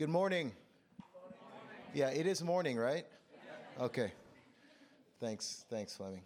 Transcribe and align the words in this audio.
Good 0.00 0.08
morning. 0.08 0.52
Yeah, 1.92 2.08
it 2.08 2.26
is 2.26 2.42
morning, 2.42 2.78
right? 2.78 3.04
Okay. 3.78 4.10
Thanks. 5.20 5.66
Thanks, 5.68 5.94
Fleming. 5.94 6.22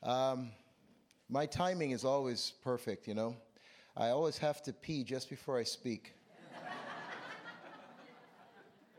Um, 0.00 0.52
my 1.28 1.46
timing 1.46 1.90
is 1.90 2.04
always 2.04 2.52
perfect, 2.62 3.08
you 3.08 3.14
know. 3.14 3.34
I 3.96 4.10
always 4.10 4.38
have 4.38 4.62
to 4.62 4.72
pee 4.72 5.02
just 5.02 5.28
before 5.28 5.58
I 5.58 5.64
speak. 5.64 6.14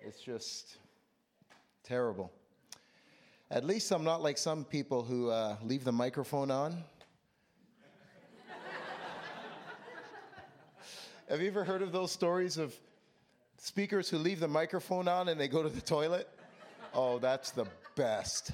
it's 0.02 0.20
just 0.20 0.76
terrible. 1.86 2.30
At 3.50 3.64
least 3.64 3.89
I'm 3.92 4.04
not 4.04 4.21
like 4.21 4.38
some 4.38 4.66
people 4.66 5.02
who 5.02 5.30
uh, 5.30 5.55
leave 5.64 5.86
the 5.86 5.94
microphone 5.94 6.52
on 6.52 6.84
Have 11.32 11.39
you 11.39 11.48
ever 11.48 11.63
heard 11.63 11.82
of 11.82 11.93
those 11.93 12.11
stories 12.11 12.57
of 12.57 12.75
speakers 13.57 14.09
who 14.09 14.18
leave 14.18 14.41
the 14.41 14.49
microphone 14.49 15.08
on 15.08 15.30
and 15.30 15.39
they 15.39 15.48
go 15.48 15.63
to 15.63 15.70
the 15.70 15.80
toilet? 15.80 16.27
Oh, 16.94 17.20
that's 17.20 17.52
the 17.52 17.67
best. 17.95 18.52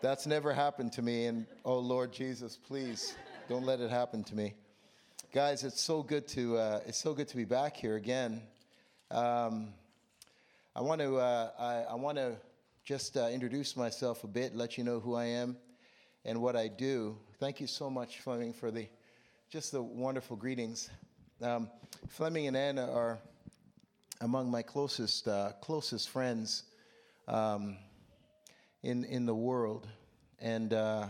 That's 0.00 0.26
never 0.26 0.54
happened 0.54 0.94
to 0.94 1.02
me. 1.02 1.26
And 1.26 1.44
oh, 1.66 1.78
Lord 1.78 2.14
Jesus, 2.14 2.56
please 2.56 3.14
don't 3.46 3.66
let 3.66 3.80
it 3.80 3.90
happen 3.90 4.24
to 4.24 4.34
me. 4.34 4.54
Guys, 5.34 5.64
it's 5.64 5.82
so 5.82 6.02
good 6.02 6.26
to, 6.28 6.56
uh, 6.56 6.80
it's 6.86 6.96
so 6.96 7.12
good 7.12 7.28
to 7.28 7.36
be 7.36 7.44
back 7.44 7.76
here 7.76 7.96
again. 7.96 8.40
Um, 9.10 9.74
I 10.74 10.80
want 10.80 11.02
to, 11.02 11.18
uh, 11.18 11.50
I, 11.58 11.92
I 11.92 11.94
want 11.96 12.16
to 12.16 12.36
just 12.86 13.18
uh, 13.18 13.28
introduce 13.28 13.76
myself 13.76 14.24
a 14.24 14.28
bit, 14.28 14.56
let 14.56 14.78
you 14.78 14.84
know 14.84 14.98
who 14.98 15.14
I 15.14 15.26
am 15.26 15.58
and 16.24 16.40
what 16.40 16.56
I 16.56 16.68
do. 16.68 17.18
Thank 17.38 17.60
you 17.60 17.66
so 17.66 17.90
much, 17.90 18.20
Fleming, 18.20 18.54
for 18.54 18.70
the 18.70 18.88
just 19.50 19.72
the 19.72 19.82
wonderful 19.82 20.36
greetings. 20.36 20.88
Um, 21.42 21.68
Fleming 22.08 22.46
and 22.46 22.56
Anna 22.56 22.90
are 22.90 23.18
among 24.22 24.50
my 24.50 24.62
closest 24.62 25.28
uh, 25.28 25.52
closest 25.60 26.08
friends 26.08 26.62
um, 27.28 27.76
in 28.82 29.04
in 29.04 29.26
the 29.26 29.34
world, 29.34 29.86
and 30.38 30.72
uh, 30.72 31.08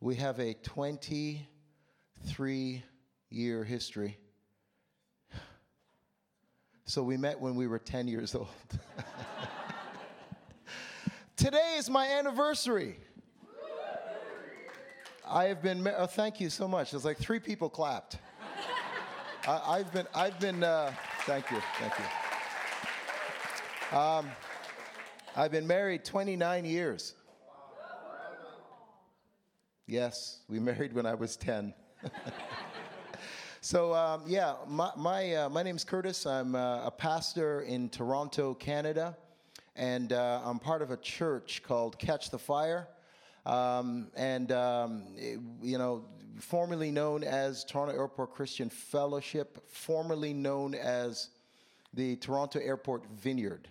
we 0.00 0.16
have 0.16 0.40
a 0.40 0.54
23 0.54 2.82
year 3.30 3.62
history. 3.62 4.18
So 6.84 7.04
we 7.04 7.16
met 7.16 7.40
when 7.40 7.54
we 7.54 7.68
were 7.68 7.78
10 7.78 8.08
years 8.08 8.34
old. 8.40 8.48
Today 11.36 11.76
is 11.76 11.88
my 11.88 12.08
anniversary. 12.08 12.96
I 15.24 15.44
have 15.44 15.62
been. 15.62 15.88
Oh, 15.96 16.06
thank 16.06 16.40
you 16.40 16.50
so 16.50 16.66
much. 16.66 16.92
It's 16.92 17.04
like 17.04 17.18
three 17.18 17.38
people 17.38 17.70
clapped. 17.70 18.18
I, 19.46 19.78
have 19.78 19.92
been, 19.92 20.06
I've 20.14 20.38
been, 20.38 20.62
uh, 20.62 20.92
thank 21.22 21.50
you, 21.50 21.56
thank 21.80 21.92
you. 21.98 22.04
Um, 23.98 24.30
I've 25.34 25.50
been 25.50 25.66
married 25.66 26.04
29 26.04 26.64
years. 26.64 27.14
Yes, 29.88 30.42
we 30.48 30.60
married 30.60 30.92
when 30.92 31.06
I 31.06 31.14
was 31.14 31.36
10. 31.36 31.74
so, 33.60 33.92
um, 33.92 34.22
yeah, 34.28 34.54
my, 34.68 34.92
my, 34.96 35.34
uh, 35.34 35.48
my 35.48 35.64
name's 35.64 35.82
Curtis. 35.82 36.24
I'm 36.24 36.54
uh, 36.54 36.86
a 36.86 36.92
pastor 36.92 37.62
in 37.62 37.88
Toronto, 37.88 38.54
Canada, 38.54 39.16
and 39.74 40.12
uh, 40.12 40.40
I'm 40.44 40.60
part 40.60 40.82
of 40.82 40.92
a 40.92 40.96
church 40.98 41.64
called 41.66 41.98
Catch 41.98 42.30
the 42.30 42.38
Fire. 42.38 42.86
Um, 43.44 44.06
and, 44.14 44.52
um, 44.52 45.02
it, 45.16 45.40
you 45.60 45.78
know, 45.78 46.04
formerly 46.38 46.90
known 46.90 47.24
as 47.24 47.64
Toronto 47.64 47.94
Airport 47.94 48.32
Christian 48.32 48.68
Fellowship, 48.68 49.62
formerly 49.68 50.32
known 50.32 50.74
as 50.74 51.30
the 51.94 52.16
Toronto 52.16 52.58
Airport 52.60 53.06
Vineyard. 53.10 53.68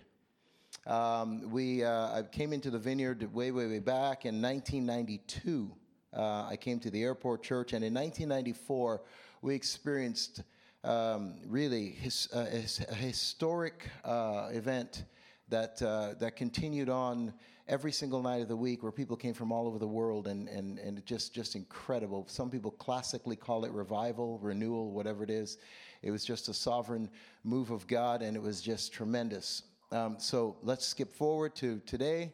Um, 0.86 1.50
we 1.50 1.84
uh, 1.84 2.18
I 2.18 2.22
came 2.22 2.52
into 2.52 2.70
the 2.70 2.78
vineyard 2.78 3.32
way, 3.32 3.50
way, 3.50 3.66
way 3.66 3.78
back 3.78 4.24
in 4.24 4.42
1992. 4.42 5.70
Uh, 6.14 6.46
I 6.48 6.56
came 6.56 6.80
to 6.80 6.90
the 6.90 7.02
airport 7.02 7.42
church, 7.42 7.72
and 7.72 7.84
in 7.84 7.94
1994, 7.94 9.02
we 9.42 9.54
experienced 9.54 10.42
um, 10.84 11.36
really 11.46 11.90
his, 11.90 12.28
uh, 12.34 12.46
a 12.90 12.94
historic 12.94 13.88
uh, 14.04 14.48
event 14.52 15.04
that 15.52 15.80
uh, 15.82 16.14
that 16.18 16.34
continued 16.36 16.88
on 16.88 17.32
every 17.68 17.92
single 17.92 18.22
night 18.22 18.42
of 18.42 18.48
the 18.48 18.56
week 18.56 18.82
where 18.82 18.92
people 18.92 19.16
came 19.16 19.34
from 19.34 19.52
all 19.52 19.66
over 19.66 19.78
the 19.78 19.86
world 19.86 20.26
and, 20.26 20.48
and, 20.48 20.78
and 20.78 21.04
just, 21.06 21.32
just 21.32 21.54
incredible. 21.54 22.24
Some 22.28 22.50
people 22.50 22.72
classically 22.72 23.36
call 23.36 23.64
it 23.64 23.72
revival, 23.72 24.38
renewal, 24.42 24.90
whatever 24.90 25.22
it 25.22 25.30
is. 25.30 25.58
It 26.02 26.10
was 26.10 26.24
just 26.24 26.48
a 26.48 26.54
sovereign 26.54 27.08
move 27.44 27.70
of 27.70 27.86
God 27.86 28.20
and 28.20 28.36
it 28.36 28.42
was 28.42 28.60
just 28.60 28.92
tremendous. 28.92 29.62
Um, 29.92 30.16
so 30.18 30.56
let's 30.62 30.86
skip 30.86 31.12
forward 31.12 31.54
to 31.56 31.80
today. 31.86 32.32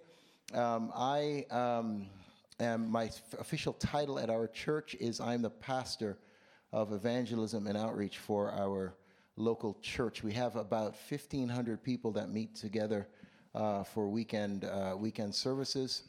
Um, 0.54 0.90
I 0.96 1.44
um, 1.50 2.06
am, 2.58 2.90
my 2.90 3.04
f- 3.04 3.34
official 3.38 3.74
title 3.74 4.18
at 4.18 4.30
our 4.30 4.48
church 4.48 4.96
is 4.98 5.20
I'm 5.20 5.42
the 5.42 5.50
pastor 5.50 6.18
of 6.72 6.92
evangelism 6.92 7.66
and 7.66 7.76
outreach 7.76 8.18
for 8.18 8.50
our 8.52 8.94
local 9.38 9.78
church. 9.80 10.22
We 10.22 10.32
have 10.32 10.56
about 10.56 10.94
1,500 11.08 11.82
people 11.82 12.12
that 12.12 12.30
meet 12.30 12.54
together 12.54 13.08
uh, 13.54 13.84
for 13.84 14.08
weekend 14.08 14.64
uh, 14.64 14.94
weekend 14.98 15.34
services. 15.34 16.02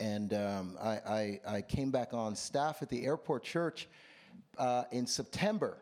And 0.00 0.34
um, 0.34 0.76
I, 0.82 0.90
I, 0.90 1.40
I, 1.46 1.62
came 1.62 1.92
back 1.92 2.12
on 2.12 2.34
staff 2.34 2.82
at 2.82 2.88
the 2.88 3.06
airport 3.06 3.44
church 3.44 3.88
uh, 4.58 4.84
in 4.90 5.06
September 5.06 5.78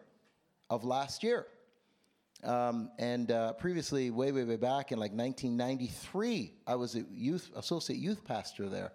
of 0.69 0.85
last 0.85 1.23
year. 1.23 1.47
Um, 2.45 2.91
and 2.99 3.31
uh, 3.31 3.55
previously, 3.55 4.11
way, 4.11 4.33
way, 4.33 4.45
way 4.45 4.57
back 4.57 4.93
in 4.93 4.99
like 4.99 5.13
1993, 5.13 6.53
I 6.67 6.75
was 6.75 6.95
a 6.95 7.05
youth 7.11 7.51
associate 7.57 7.99
youth 7.99 8.23
pastor 8.25 8.69
there. 8.69 8.93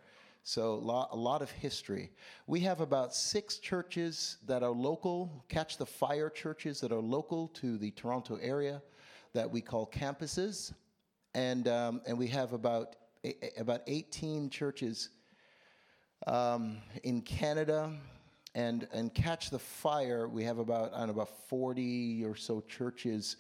So 0.50 0.76
a 1.12 1.18
lot 1.18 1.42
of 1.42 1.52
history. 1.52 2.10
We 2.48 2.62
have 2.62 2.80
about 2.80 3.14
six 3.14 3.58
churches 3.58 4.38
that 4.46 4.64
are 4.64 4.72
local, 4.72 5.44
catch 5.50 5.76
the 5.76 5.86
fire 5.86 6.30
churches 6.30 6.80
that 6.80 6.94
are 6.94 7.02
local 7.02 7.50
to 7.56 7.78
the 7.78 7.92
Toronto 7.92 8.40
area 8.42 8.82
that 9.34 9.52
we 9.52 9.60
call 9.60 9.86
campuses 9.86 10.72
and 11.36 11.68
um, 11.68 12.00
and 12.08 12.18
we 12.18 12.28
have 12.28 12.54
about 12.54 12.96
about 13.58 13.82
18 13.88 14.50
churches 14.50 15.10
um, 16.28 16.78
in 17.04 17.22
Canada, 17.24 17.92
and 18.56 18.88
and 18.94 19.14
Catch 19.14 19.50
the 19.50 19.60
Fire. 19.60 20.30
We 20.30 20.46
have 20.46 20.60
about 20.60 20.94
I 20.94 21.00
don't 21.00 21.08
know 21.08 21.14
about 21.24 21.50
40 21.50 22.24
or 22.24 22.38
so 22.38 22.62
churches 22.62 23.36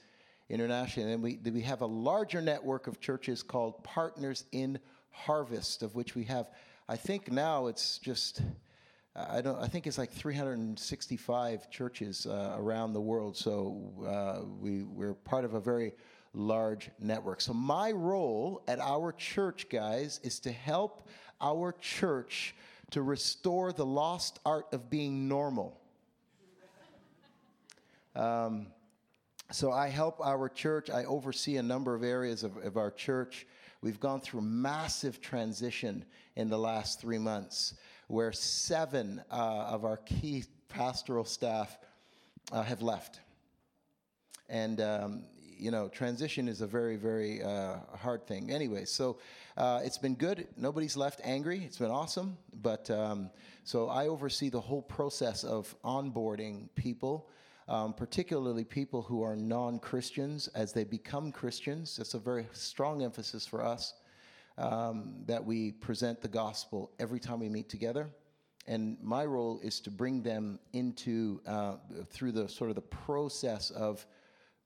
internationally, 0.49 1.13
and 1.13 1.23
we 1.23 1.39
we 1.53 1.61
have 1.61 1.79
a 1.79 1.85
larger 1.85 2.41
network 2.41 2.87
of 2.87 2.99
churches 2.99 3.43
called 3.43 3.81
Partners 3.85 4.43
in 4.51 4.77
Harvest, 5.11 5.83
of 5.83 5.95
which 5.95 6.13
we 6.13 6.25
have. 6.25 6.49
I 6.89 6.95
think 6.95 7.31
now 7.31 7.67
it's 7.67 7.97
just. 7.97 8.41
I 9.15 9.41
don't. 9.41 9.59
I 9.59 9.67
think 9.67 9.87
it's 9.87 9.97
like 9.97 10.11
365 10.11 11.71
churches 11.71 12.27
uh, 12.27 12.55
around 12.57 12.93
the 12.93 13.01
world. 13.01 13.35
So 13.35 13.91
uh, 14.07 14.45
we 14.59 14.83
we're 14.83 15.15
part 15.15 15.43
of 15.43 15.55
a 15.55 15.59
very 15.59 15.93
large 16.37 16.89
network. 16.99 17.41
So, 17.41 17.53
my 17.53 17.91
role 17.91 18.61
at 18.67 18.79
our 18.79 19.11
church, 19.11 19.67
guys, 19.69 20.19
is 20.23 20.39
to 20.41 20.51
help 20.51 21.07
our 21.41 21.73
church 21.73 22.55
to 22.91 23.01
restore 23.01 23.73
the 23.73 23.85
lost 23.85 24.39
art 24.45 24.67
of 24.71 24.89
being 24.89 25.27
normal. 25.27 25.79
Um, 28.15 28.67
so, 29.51 29.71
I 29.71 29.89
help 29.89 30.19
our 30.21 30.47
church. 30.47 30.89
I 30.89 31.05
oversee 31.05 31.57
a 31.57 31.63
number 31.63 31.95
of 31.95 32.03
areas 32.03 32.43
of, 32.43 32.57
of 32.57 32.77
our 32.77 32.91
church. 32.91 33.47
We've 33.81 33.99
gone 33.99 34.21
through 34.21 34.41
massive 34.41 35.21
transition 35.21 36.05
in 36.35 36.49
the 36.49 36.57
last 36.57 36.99
three 36.99 37.19
months, 37.19 37.75
where 38.07 38.31
seven 38.31 39.21
uh, 39.31 39.69
of 39.69 39.85
our 39.85 39.97
key 39.97 40.45
pastoral 40.69 41.25
staff 41.25 41.77
uh, 42.51 42.63
have 42.63 42.81
left. 42.81 43.19
And 44.49 44.81
um, 44.81 45.23
you 45.59 45.71
know, 45.71 45.87
transition 45.87 46.47
is 46.47 46.61
a 46.61 46.67
very, 46.67 46.95
very 46.95 47.41
uh, 47.41 47.77
hard 47.95 48.25
thing. 48.27 48.51
Anyway, 48.51 48.85
so 48.85 49.17
uh, 49.57 49.81
it's 49.83 49.97
been 49.97 50.15
good. 50.15 50.47
Nobody's 50.55 50.95
left 50.95 51.19
angry. 51.23 51.63
It's 51.65 51.79
been 51.79 51.91
awesome. 51.91 52.37
But 52.61 52.89
um, 52.91 53.29
so 53.63 53.89
I 53.89 54.07
oversee 54.07 54.49
the 54.49 54.61
whole 54.61 54.81
process 54.81 55.43
of 55.43 55.75
onboarding 55.83 56.69
people, 56.75 57.29
um, 57.67 57.93
particularly 57.93 58.63
people 58.63 59.01
who 59.01 59.21
are 59.23 59.35
non 59.35 59.79
Christians 59.79 60.47
as 60.49 60.73
they 60.73 60.83
become 60.83 61.31
Christians. 61.31 61.99
It's 61.99 62.13
a 62.13 62.19
very 62.19 62.47
strong 62.53 63.03
emphasis 63.03 63.45
for 63.45 63.63
us 63.63 63.93
um, 64.57 65.15
that 65.25 65.43
we 65.43 65.71
present 65.71 66.21
the 66.21 66.27
gospel 66.27 66.91
every 66.99 67.19
time 67.19 67.39
we 67.39 67.49
meet 67.49 67.69
together. 67.69 68.09
And 68.67 68.97
my 69.01 69.25
role 69.25 69.59
is 69.63 69.79
to 69.81 69.91
bring 69.91 70.21
them 70.21 70.59
into, 70.73 71.41
uh, 71.47 71.75
through 72.09 72.33
the 72.33 72.49
sort 72.49 72.69
of 72.69 72.75
the 72.75 72.81
process 72.81 73.69
of 73.71 74.05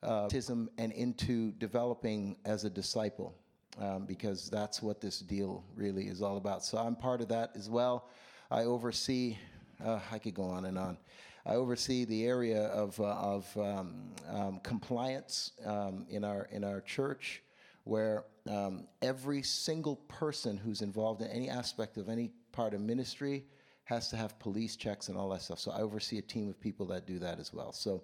uh, 0.02 0.24
baptism 0.24 0.70
and 0.80 0.92
into 0.94 1.52
developing 1.54 2.36
as 2.46 2.64
a 2.64 2.70
disciple, 2.70 3.36
um, 3.80 4.06
because 4.06 4.50
that's 4.50 4.82
what 4.82 5.02
this 5.02 5.20
deal 5.20 5.64
really 5.76 6.08
is 6.08 6.22
all 6.24 6.38
about. 6.38 6.64
So 6.66 6.80
I'm 6.80 6.96
part 6.96 7.22
of 7.22 7.28
that 7.28 7.52
as 7.56 7.70
well. 7.70 8.10
I 8.50 8.64
oversee. 8.64 9.38
Uh, 9.84 10.00
I 10.12 10.18
could 10.18 10.34
go 10.34 10.44
on 10.44 10.66
and 10.66 10.78
on. 10.78 10.98
I 11.46 11.56
oversee 11.56 12.06
the 12.06 12.26
area 12.26 12.64
of, 12.68 13.00
uh, 13.00 13.04
of 13.04 13.58
um, 13.58 14.12
um, 14.30 14.60
compliance 14.64 15.52
um, 15.66 16.06
in, 16.10 16.24
our, 16.24 16.48
in 16.52 16.64
our 16.64 16.82
church, 16.82 17.42
where 17.84 18.26
um, 18.50 18.88
every 19.02 19.42
single 19.42 19.96
person 20.08 20.58
who's 20.58 20.82
involved 20.82 21.22
in 21.22 21.28
any 21.28 21.50
aspect 21.50 21.98
of 21.98 22.10
any 22.10 22.32
part 22.52 22.74
of 22.74 22.82
ministry 22.82 23.46
has 23.86 24.10
to 24.10 24.16
have 24.16 24.38
police 24.40 24.76
checks 24.76 25.10
and 25.10 25.18
all 25.18 25.30
that 25.30 25.42
stuff. 25.42 25.60
So 25.60 25.72
I 25.72 25.82
oversee 25.82 26.20
a 26.20 26.22
team 26.22 26.48
of 26.48 26.60
people 26.60 26.86
that 26.88 27.08
do 27.08 27.20
that 27.20 27.40
as 27.40 27.54
well. 27.54 27.74
So, 27.74 28.04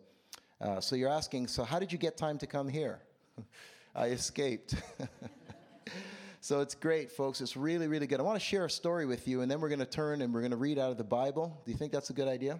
uh, 0.59 0.81
so 0.81 0.95
you're 0.95 1.09
asking, 1.09 1.47
so 1.47 1.63
how 1.63 1.79
did 1.79 1.91
you 1.91 1.97
get 1.97 2.17
time 2.17 2.37
to 2.39 2.47
come 2.47 2.67
here? 2.67 2.99
I 3.95 4.07
escaped. 4.07 4.75
so 6.41 6.61
it's 6.61 6.75
great, 6.75 7.11
folks. 7.11 7.39
It's 7.39 7.55
really, 7.55 7.87
really 7.87 8.07
good. 8.07 8.19
I 8.19 8.23
want 8.23 8.39
to 8.39 8.45
share 8.45 8.65
a 8.65 8.69
story 8.69 9.05
with 9.05 9.27
you, 9.27 9.41
and 9.41 9.49
then 9.49 9.61
we're 9.61 9.69
going 9.69 9.79
to 9.79 9.85
turn 9.85 10.21
and 10.21 10.33
we're 10.33 10.41
going 10.41 10.51
to 10.51 10.57
read 10.57 10.77
out 10.77 10.91
of 10.91 10.97
the 10.97 11.03
Bible. 11.03 11.61
Do 11.65 11.71
you 11.71 11.77
think 11.77 11.91
that's 11.91 12.09
a 12.09 12.13
good 12.13 12.27
idea? 12.27 12.59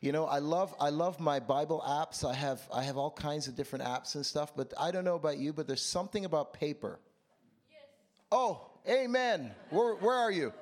You 0.00 0.12
know, 0.12 0.26
I 0.26 0.38
love 0.38 0.74
I 0.80 0.90
love 0.90 1.18
my 1.18 1.40
Bible 1.40 1.82
apps. 1.86 2.28
I 2.28 2.34
have 2.34 2.60
I 2.72 2.82
have 2.82 2.96
all 2.96 3.10
kinds 3.10 3.48
of 3.48 3.56
different 3.56 3.84
apps 3.84 4.14
and 4.16 4.24
stuff, 4.24 4.52
but 4.54 4.72
I 4.78 4.90
don't 4.90 5.04
know 5.04 5.14
about 5.16 5.38
you, 5.38 5.52
but 5.52 5.66
there's 5.66 5.82
something 5.82 6.24
about 6.24 6.52
paper. 6.52 6.98
Yes. 7.70 7.80
Oh, 8.30 8.70
amen. 8.88 9.52
Where 9.70 9.94
where 9.94 10.16
are 10.16 10.30
you? 10.30 10.52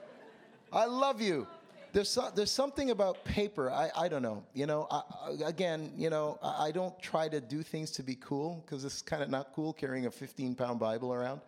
I 0.72 0.86
love 0.86 1.20
you. 1.20 1.46
There's, 1.92 2.08
so, 2.08 2.30
there's 2.34 2.50
something 2.50 2.90
about 2.90 3.22
paper. 3.24 3.70
I, 3.70 3.90
I 3.94 4.08
don't 4.08 4.22
know. 4.22 4.44
You 4.54 4.64
know, 4.64 4.86
I, 4.90 5.02
again, 5.44 5.92
you 5.94 6.08
know, 6.08 6.38
I, 6.42 6.68
I 6.68 6.70
don't 6.70 6.98
try 7.02 7.28
to 7.28 7.38
do 7.38 7.62
things 7.62 7.90
to 7.92 8.02
be 8.02 8.14
cool 8.14 8.62
because 8.64 8.84
it's 8.86 9.02
kind 9.02 9.22
of 9.22 9.28
not 9.28 9.52
cool 9.54 9.74
carrying 9.74 10.06
a 10.06 10.10
15 10.10 10.54
pound 10.54 10.80
Bible 10.80 11.12
around. 11.12 11.42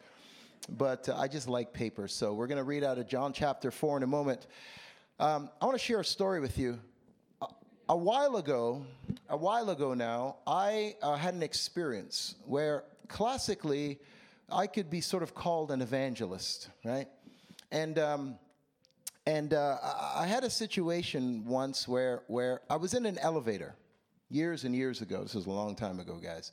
But 0.69 1.09
uh, 1.09 1.17
I 1.17 1.29
just 1.29 1.49
like 1.49 1.73
paper. 1.73 2.09
So 2.09 2.35
we're 2.35 2.47
going 2.47 2.59
to 2.59 2.65
read 2.65 2.85
out 2.85 2.99
of 2.99 3.09
John 3.09 3.33
chapter 3.33 3.71
4 3.71 3.99
in 3.99 4.03
a 4.03 4.07
moment. 4.07 4.47
Um, 5.19 5.49
I 5.63 5.65
want 5.65 5.79
to 5.79 5.85
share 5.85 6.01
a 6.01 6.05
story 6.05 6.41
with 6.41 6.59
you. 6.59 6.79
A, 7.89 7.97
while 7.97 8.37
ago, 8.37 8.85
a 9.29 9.37
while 9.37 9.71
ago 9.71 9.95
now, 9.95 10.37
I 10.47 10.97
uh, 11.03 11.17
had 11.17 11.35
an 11.35 11.43
experience 11.43 12.37
where 12.47 12.85
classically 13.09 13.99
I 14.51 14.67
could 14.67 14.91
be 14.91 15.01
sort 15.01 15.23
of 15.23 15.35
called 15.35 15.71
an 15.71 15.83
evangelist, 15.83 16.71
right? 16.85 17.09
And 17.71 17.99
um, 17.99 18.39
and 19.27 19.55
uh, 19.55 19.79
I 20.15 20.27
had 20.27 20.45
a 20.45 20.51
situation 20.51 21.47
once 21.47 21.89
where, 21.89 22.23
where 22.27 22.61
I 22.69 22.77
was 22.77 22.93
in 22.93 23.07
an 23.07 23.19
elevator 23.19 23.75
years 24.29 24.65
and 24.65 24.75
years 24.75 25.01
ago. 25.01 25.23
This 25.23 25.35
was 25.35 25.47
a 25.47 25.51
long 25.51 25.75
time 25.75 25.99
ago, 25.99 26.19
guys. 26.23 26.53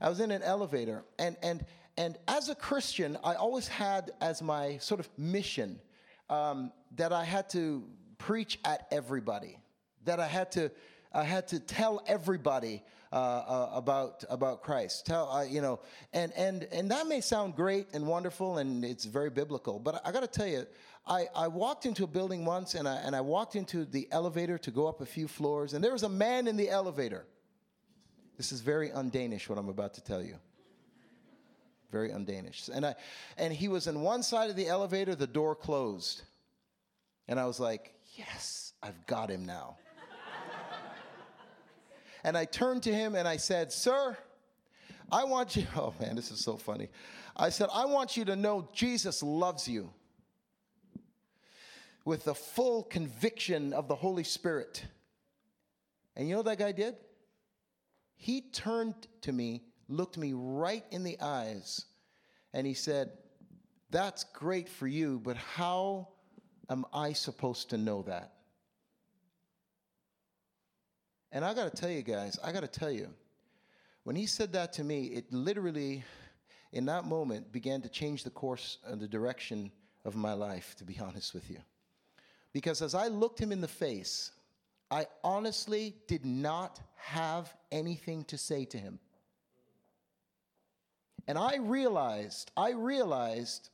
I 0.00 0.10
was 0.10 0.20
in 0.20 0.30
an 0.30 0.42
elevator, 0.42 1.04
and, 1.18 1.36
and, 1.42 1.64
and 1.96 2.18
as 2.28 2.50
a 2.50 2.54
Christian, 2.54 3.16
I 3.24 3.34
always 3.34 3.66
had 3.66 4.10
as 4.20 4.42
my 4.42 4.76
sort 4.78 5.00
of 5.00 5.08
mission 5.16 5.80
um, 6.28 6.70
that 6.96 7.12
I 7.12 7.24
had 7.24 7.48
to 7.50 7.82
preach 8.18 8.58
at 8.64 8.88
everybody, 8.90 9.56
that 10.04 10.20
I 10.20 10.26
had 10.26 10.52
to, 10.52 10.70
I 11.12 11.24
had 11.24 11.48
to 11.48 11.60
tell 11.60 12.02
everybody 12.06 12.82
uh, 13.12 13.16
uh, 13.16 13.70
about 13.74 14.24
about 14.30 14.62
Christ. 14.62 15.06
Tell 15.06 15.30
uh, 15.30 15.44
you 15.44 15.60
know, 15.60 15.80
and 16.12 16.32
and 16.32 16.64
and 16.72 16.90
that 16.90 17.06
may 17.06 17.20
sound 17.20 17.54
great 17.54 17.88
and 17.92 18.06
wonderful, 18.06 18.58
and 18.58 18.84
it's 18.84 19.04
very 19.04 19.30
biblical. 19.30 19.78
But 19.78 20.00
I 20.04 20.12
got 20.12 20.20
to 20.20 20.26
tell 20.26 20.46
you, 20.46 20.66
I, 21.06 21.26
I 21.34 21.48
walked 21.48 21.84
into 21.84 22.04
a 22.04 22.06
building 22.06 22.44
once 22.44 22.74
and 22.74 22.88
I, 22.88 22.96
and 22.96 23.16
I 23.16 23.20
walked 23.20 23.56
into 23.56 23.84
the 23.84 24.06
elevator 24.12 24.56
to 24.58 24.70
go 24.70 24.86
up 24.86 25.00
a 25.00 25.06
few 25.06 25.26
floors, 25.26 25.74
and 25.74 25.82
there 25.82 25.92
was 25.92 26.04
a 26.04 26.08
man 26.08 26.46
in 26.46 26.56
the 26.56 26.70
elevator. 26.70 27.26
This 28.36 28.52
is 28.52 28.60
very 28.60 28.90
undanish, 28.90 29.48
what 29.48 29.58
I'm 29.58 29.68
about 29.68 29.94
to 29.94 30.00
tell 30.02 30.22
you. 30.22 30.36
Very 31.90 32.10
undanish. 32.10 32.70
And, 32.70 32.86
I, 32.86 32.94
and 33.36 33.52
he 33.52 33.68
was 33.68 33.86
in 33.86 34.00
one 34.00 34.22
side 34.22 34.48
of 34.48 34.56
the 34.56 34.68
elevator, 34.68 35.14
the 35.14 35.26
door 35.26 35.54
closed. 35.54 36.22
And 37.28 37.38
I 37.38 37.44
was 37.44 37.60
like, 37.60 37.94
yes, 38.16 38.72
I've 38.82 39.06
got 39.06 39.28
him 39.28 39.44
now. 39.44 39.76
And 42.24 42.36
I 42.36 42.44
turned 42.44 42.82
to 42.84 42.94
him 42.94 43.14
and 43.14 43.26
I 43.26 43.36
said, 43.36 43.72
Sir, 43.72 44.16
I 45.10 45.24
want 45.24 45.56
you, 45.56 45.66
oh 45.76 45.94
man, 46.00 46.16
this 46.16 46.30
is 46.30 46.40
so 46.40 46.56
funny. 46.56 46.88
I 47.36 47.48
said, 47.48 47.68
I 47.72 47.86
want 47.86 48.16
you 48.16 48.24
to 48.26 48.36
know 48.36 48.68
Jesus 48.72 49.22
loves 49.22 49.66
you 49.66 49.90
with 52.04 52.24
the 52.24 52.34
full 52.34 52.82
conviction 52.82 53.72
of 53.72 53.88
the 53.88 53.94
Holy 53.94 54.24
Spirit. 54.24 54.84
And 56.16 56.28
you 56.28 56.34
know 56.34 56.40
what 56.40 56.46
that 56.46 56.58
guy 56.58 56.72
did? 56.72 56.96
He 58.16 58.42
turned 58.52 58.94
to 59.22 59.32
me, 59.32 59.62
looked 59.88 60.18
me 60.18 60.32
right 60.34 60.84
in 60.90 61.04
the 61.04 61.18
eyes, 61.20 61.86
and 62.52 62.66
he 62.66 62.74
said, 62.74 63.10
That's 63.90 64.24
great 64.24 64.68
for 64.68 64.86
you, 64.86 65.20
but 65.24 65.36
how 65.36 66.08
am 66.70 66.84
I 66.92 67.12
supposed 67.12 67.70
to 67.70 67.78
know 67.78 68.02
that? 68.02 68.32
And 71.32 71.44
I 71.44 71.54
got 71.54 71.74
to 71.74 71.80
tell 71.80 71.90
you 71.90 72.02
guys, 72.02 72.38
I 72.44 72.52
got 72.52 72.60
to 72.60 72.68
tell 72.68 72.90
you, 72.90 73.08
when 74.04 74.16
he 74.16 74.26
said 74.26 74.52
that 74.52 74.74
to 74.74 74.84
me, 74.84 75.04
it 75.06 75.32
literally, 75.32 76.04
in 76.72 76.84
that 76.86 77.06
moment, 77.06 77.50
began 77.50 77.80
to 77.82 77.88
change 77.88 78.22
the 78.22 78.30
course 78.30 78.78
and 78.84 79.00
the 79.00 79.08
direction 79.08 79.72
of 80.04 80.14
my 80.14 80.34
life, 80.34 80.74
to 80.78 80.84
be 80.84 80.98
honest 81.02 81.32
with 81.32 81.50
you. 81.50 81.58
Because 82.52 82.82
as 82.82 82.94
I 82.94 83.08
looked 83.08 83.40
him 83.40 83.50
in 83.50 83.62
the 83.62 83.68
face, 83.68 84.32
I 84.90 85.06
honestly 85.24 85.94
did 86.06 86.26
not 86.26 86.78
have 86.96 87.50
anything 87.70 88.24
to 88.24 88.36
say 88.36 88.66
to 88.66 88.76
him. 88.76 88.98
And 91.26 91.38
I 91.38 91.56
realized, 91.56 92.50
I 92.56 92.72
realized 92.72 93.70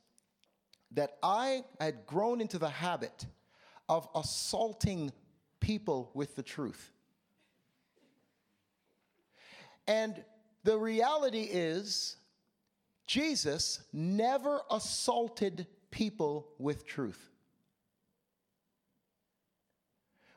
that 0.91 1.17
I 1.21 1.65
had 1.81 2.05
grown 2.05 2.39
into 2.39 2.57
the 2.57 2.69
habit 2.69 3.25
of 3.89 4.07
assaulting 4.15 5.11
people 5.59 6.09
with 6.13 6.37
the 6.37 6.43
truth. 6.43 6.91
And 9.89 10.23
the 10.63 10.77
reality 10.77 11.49
is, 11.51 12.15
Jesus 13.07 13.81
never 13.91 14.61
assaulted 14.69 15.65
people 15.89 16.47
with 16.59 16.85
truth. 16.85 17.31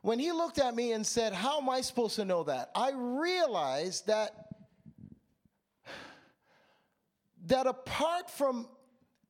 When 0.00 0.18
he 0.18 0.32
looked 0.32 0.58
at 0.58 0.74
me 0.74 0.92
and 0.92 1.06
said, 1.06 1.34
How 1.34 1.60
am 1.60 1.68
I 1.68 1.82
supposed 1.82 2.16
to 2.16 2.24
know 2.24 2.44
that? 2.44 2.70
I 2.74 2.92
realized 2.94 4.06
that, 4.06 4.54
that 7.44 7.66
apart 7.66 8.30
from 8.30 8.66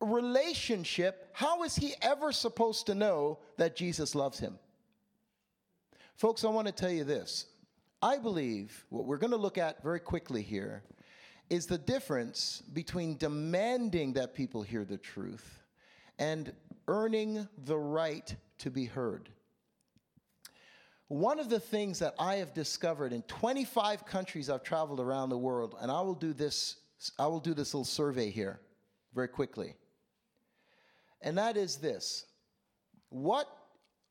relationship, 0.01 1.31
how 1.33 1.65
is 1.65 1.75
he 1.75 1.95
ever 2.01 2.31
supposed 2.31 2.87
to 2.87 2.95
know 2.95 3.41
that 3.57 3.75
Jesus 3.75 4.15
loves 4.15 4.39
him? 4.39 4.57
Folks, 6.15 6.45
I 6.45 6.49
want 6.49 6.69
to 6.69 6.73
tell 6.73 6.93
you 6.93 7.03
this. 7.03 7.47
I 8.03 8.19
believe 8.19 8.85
what 8.89 9.07
we're 9.07 9.19
going 9.19 9.31
to 9.31 9.37
look 9.37 9.59
at 9.59 9.81
very 9.83 10.01
quickly 10.01 10.43
here 10.43 10.83
is 11.49 11.67
the 11.67 11.79
difference 11.79 12.63
between 12.73 13.17
demanding 13.17 14.15
that 14.15 14.35
people 14.35 14.63
hear 14.63 14.85
the 14.85 14.97
truth 14.97 15.61
and 16.19 16.53
earning 16.89 17.47
the 17.65 17.79
right 17.79 18.35
to 18.59 18.71
be 18.71 18.87
heard. 18.87 19.29
One 21.07 21.39
of 21.39 21.49
the 21.49 21.61
things 21.61 22.01
that 22.01 22.15
I 22.19 22.37
have 22.37 22.55
discovered 22.55 23.13
in 23.13 23.23
25 23.23 24.05
countries 24.07 24.51
I've 24.51 24.63
traveled 24.65 24.99
around 24.99 25.29
the 25.29 25.39
world, 25.39 25.77
and 25.81 25.91
I 25.91 26.01
will 26.01 26.15
do 26.15 26.33
this, 26.33 26.77
I 27.19 27.27
will 27.27 27.39
do 27.41 27.55
this 27.55 27.73
little 27.73 27.85
survey 27.85 28.31
here 28.31 28.61
very 29.15 29.29
quickly. 29.29 29.75
And 31.21 31.39
that 31.39 31.57
is 31.57 31.77
this. 31.77 32.25
What 33.11 33.47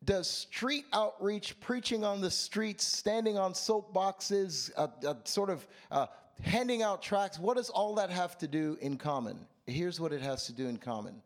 does 0.04 0.30
street 0.30 0.86
outreach, 0.94 1.60
preaching 1.60 2.04
on 2.04 2.22
the 2.22 2.32
streets, 2.32 2.86
standing 2.86 3.38
on 3.38 3.54
soapboxes, 3.54 4.72
uh, 4.76 4.88
uh, 5.06 5.14
sort 5.26 5.50
of 5.50 5.68
uh, 5.92 6.08
handing 6.42 6.82
out 6.82 7.02
tracts, 7.02 7.38
what 7.40 7.58
does 7.58 7.70
all 7.70 7.96
that 7.96 8.10
have 8.10 8.38
to 8.40 8.48
do 8.48 8.78
in 8.82 8.98
common? 8.98 9.46
Here's 9.68 10.00
what 10.00 10.12
it 10.12 10.22
has 10.22 10.46
to 10.48 10.54
do 10.54 10.68
in 10.68 10.78
common 10.78 11.22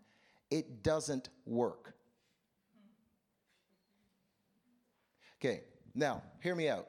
it 0.52 0.84
doesn't 0.84 1.30
work. 1.46 1.94
Okay, 5.40 5.62
now, 5.94 6.24
hear 6.42 6.56
me 6.56 6.70
out. 6.70 6.88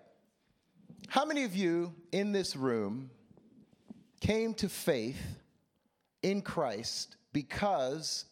How 1.09 1.25
many 1.25 1.45
of 1.45 1.55
you 1.55 1.95
in 2.12 2.33
this 2.33 2.57
room 2.57 3.11
came 4.21 4.55
to 4.55 4.69
faith 4.69 5.21
in 6.23 6.43
Christ 6.43 7.16
because 7.33 8.25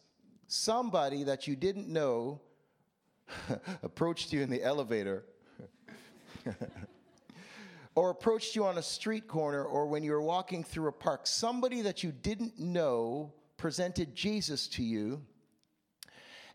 somebody 0.47 1.23
that 1.23 1.47
you 1.47 1.55
didn't 1.55 1.87
know 1.87 2.41
approached 3.83 4.33
you 4.33 4.41
in 4.41 4.49
the 4.49 4.63
elevator? 4.63 5.25
or 7.95 8.09
approached 8.09 8.55
you 8.55 8.65
on 8.65 8.77
a 8.77 8.83
street 8.83 9.27
corner 9.27 9.63
or 9.63 9.87
when 9.87 10.03
you 10.03 10.11
were 10.11 10.21
walking 10.21 10.63
through 10.63 10.87
a 10.87 10.91
park, 10.91 11.25
somebody 11.25 11.81
that 11.81 12.03
you 12.03 12.11
didn't 12.11 12.59
know 12.59 13.33
presented 13.57 14.13
Jesus 14.13 14.67
to 14.67 14.83
you, 14.83 15.21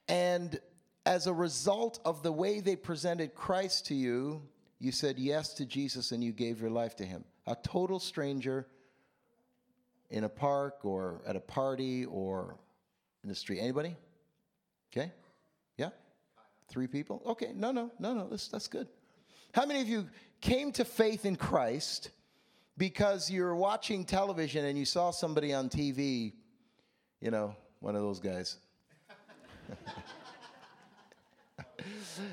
and 0.09 0.61
as 1.07 1.27
a 1.27 1.33
result 1.33 1.99
of 2.05 2.23
the 2.23 2.33
way 2.33 2.61
they 2.61 2.77
presented 2.77 3.35
Christ 3.35 3.87
to 3.87 3.95
you, 3.95 4.43
you 4.79 4.93
said 4.93 5.19
yes 5.19 5.55
to 5.55 5.65
Jesus 5.65 6.13
and 6.13 6.23
you 6.23 6.33
gave 6.33 6.61
your 6.61 6.71
life 6.71 6.97
to 6.97 7.05
him. 7.05 7.25
A 7.47 7.57
total 7.63 7.99
stranger 7.99 8.67
in 10.11 10.25
a 10.25 10.29
park 10.29 10.85
or 10.85 11.23
at 11.27 11.37
a 11.37 11.41
party 11.41 12.05
or 12.05 12.57
in 13.23 13.29
the 13.29 13.35
street. 13.35 13.61
Anybody? 13.61 13.97
Okay? 14.93 15.13
Three 16.71 16.87
people? 16.87 17.21
Okay, 17.27 17.51
no, 17.55 17.73
no, 17.73 17.91
no, 17.99 18.15
no, 18.15 18.29
that's, 18.29 18.47
that's 18.49 18.69
good. 18.69 18.87
How 19.53 19.67
many 19.67 19.81
of 19.81 19.89
you 19.89 20.07
came 20.41 20.71
to 20.73 20.85
faith 20.85 21.27
in 21.27 21.35
Christ 21.35 22.11
because 22.79 23.29
you're 23.29 23.57
watching 23.57 24.05
television 24.05 24.65
and 24.65 24.79
you 24.79 24.85
saw 24.85 25.11
somebody 25.11 25.53
on 25.53 25.69
TV, 25.69 26.33
you 27.21 27.33
know, 27.33 27.57
one 27.81 27.97
of 27.97 28.03
those 28.03 28.21
guys? 28.21 28.59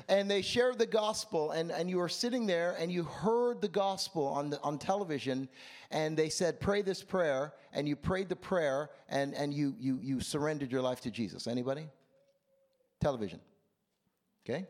and 0.08 0.30
they 0.30 0.40
shared 0.40 0.78
the 0.78 0.86
gospel 0.86 1.50
and, 1.50 1.72
and 1.72 1.90
you 1.90 1.98
were 1.98 2.08
sitting 2.08 2.46
there 2.46 2.76
and 2.78 2.92
you 2.92 3.02
heard 3.02 3.60
the 3.60 3.68
gospel 3.68 4.26
on, 4.26 4.50
the, 4.50 4.60
on 4.62 4.78
television 4.78 5.48
and 5.90 6.16
they 6.16 6.28
said 6.28 6.60
pray 6.60 6.82
this 6.82 7.02
prayer 7.02 7.52
and 7.72 7.88
you 7.88 7.96
prayed 7.96 8.28
the 8.28 8.36
prayer 8.36 8.90
and, 9.08 9.34
and 9.34 9.52
you, 9.52 9.74
you, 9.78 9.98
you 10.02 10.20
surrendered 10.20 10.70
your 10.70 10.82
life 10.82 11.00
to 11.00 11.10
jesus 11.10 11.46
anybody 11.46 11.88
television 13.00 13.40
okay 14.48 14.66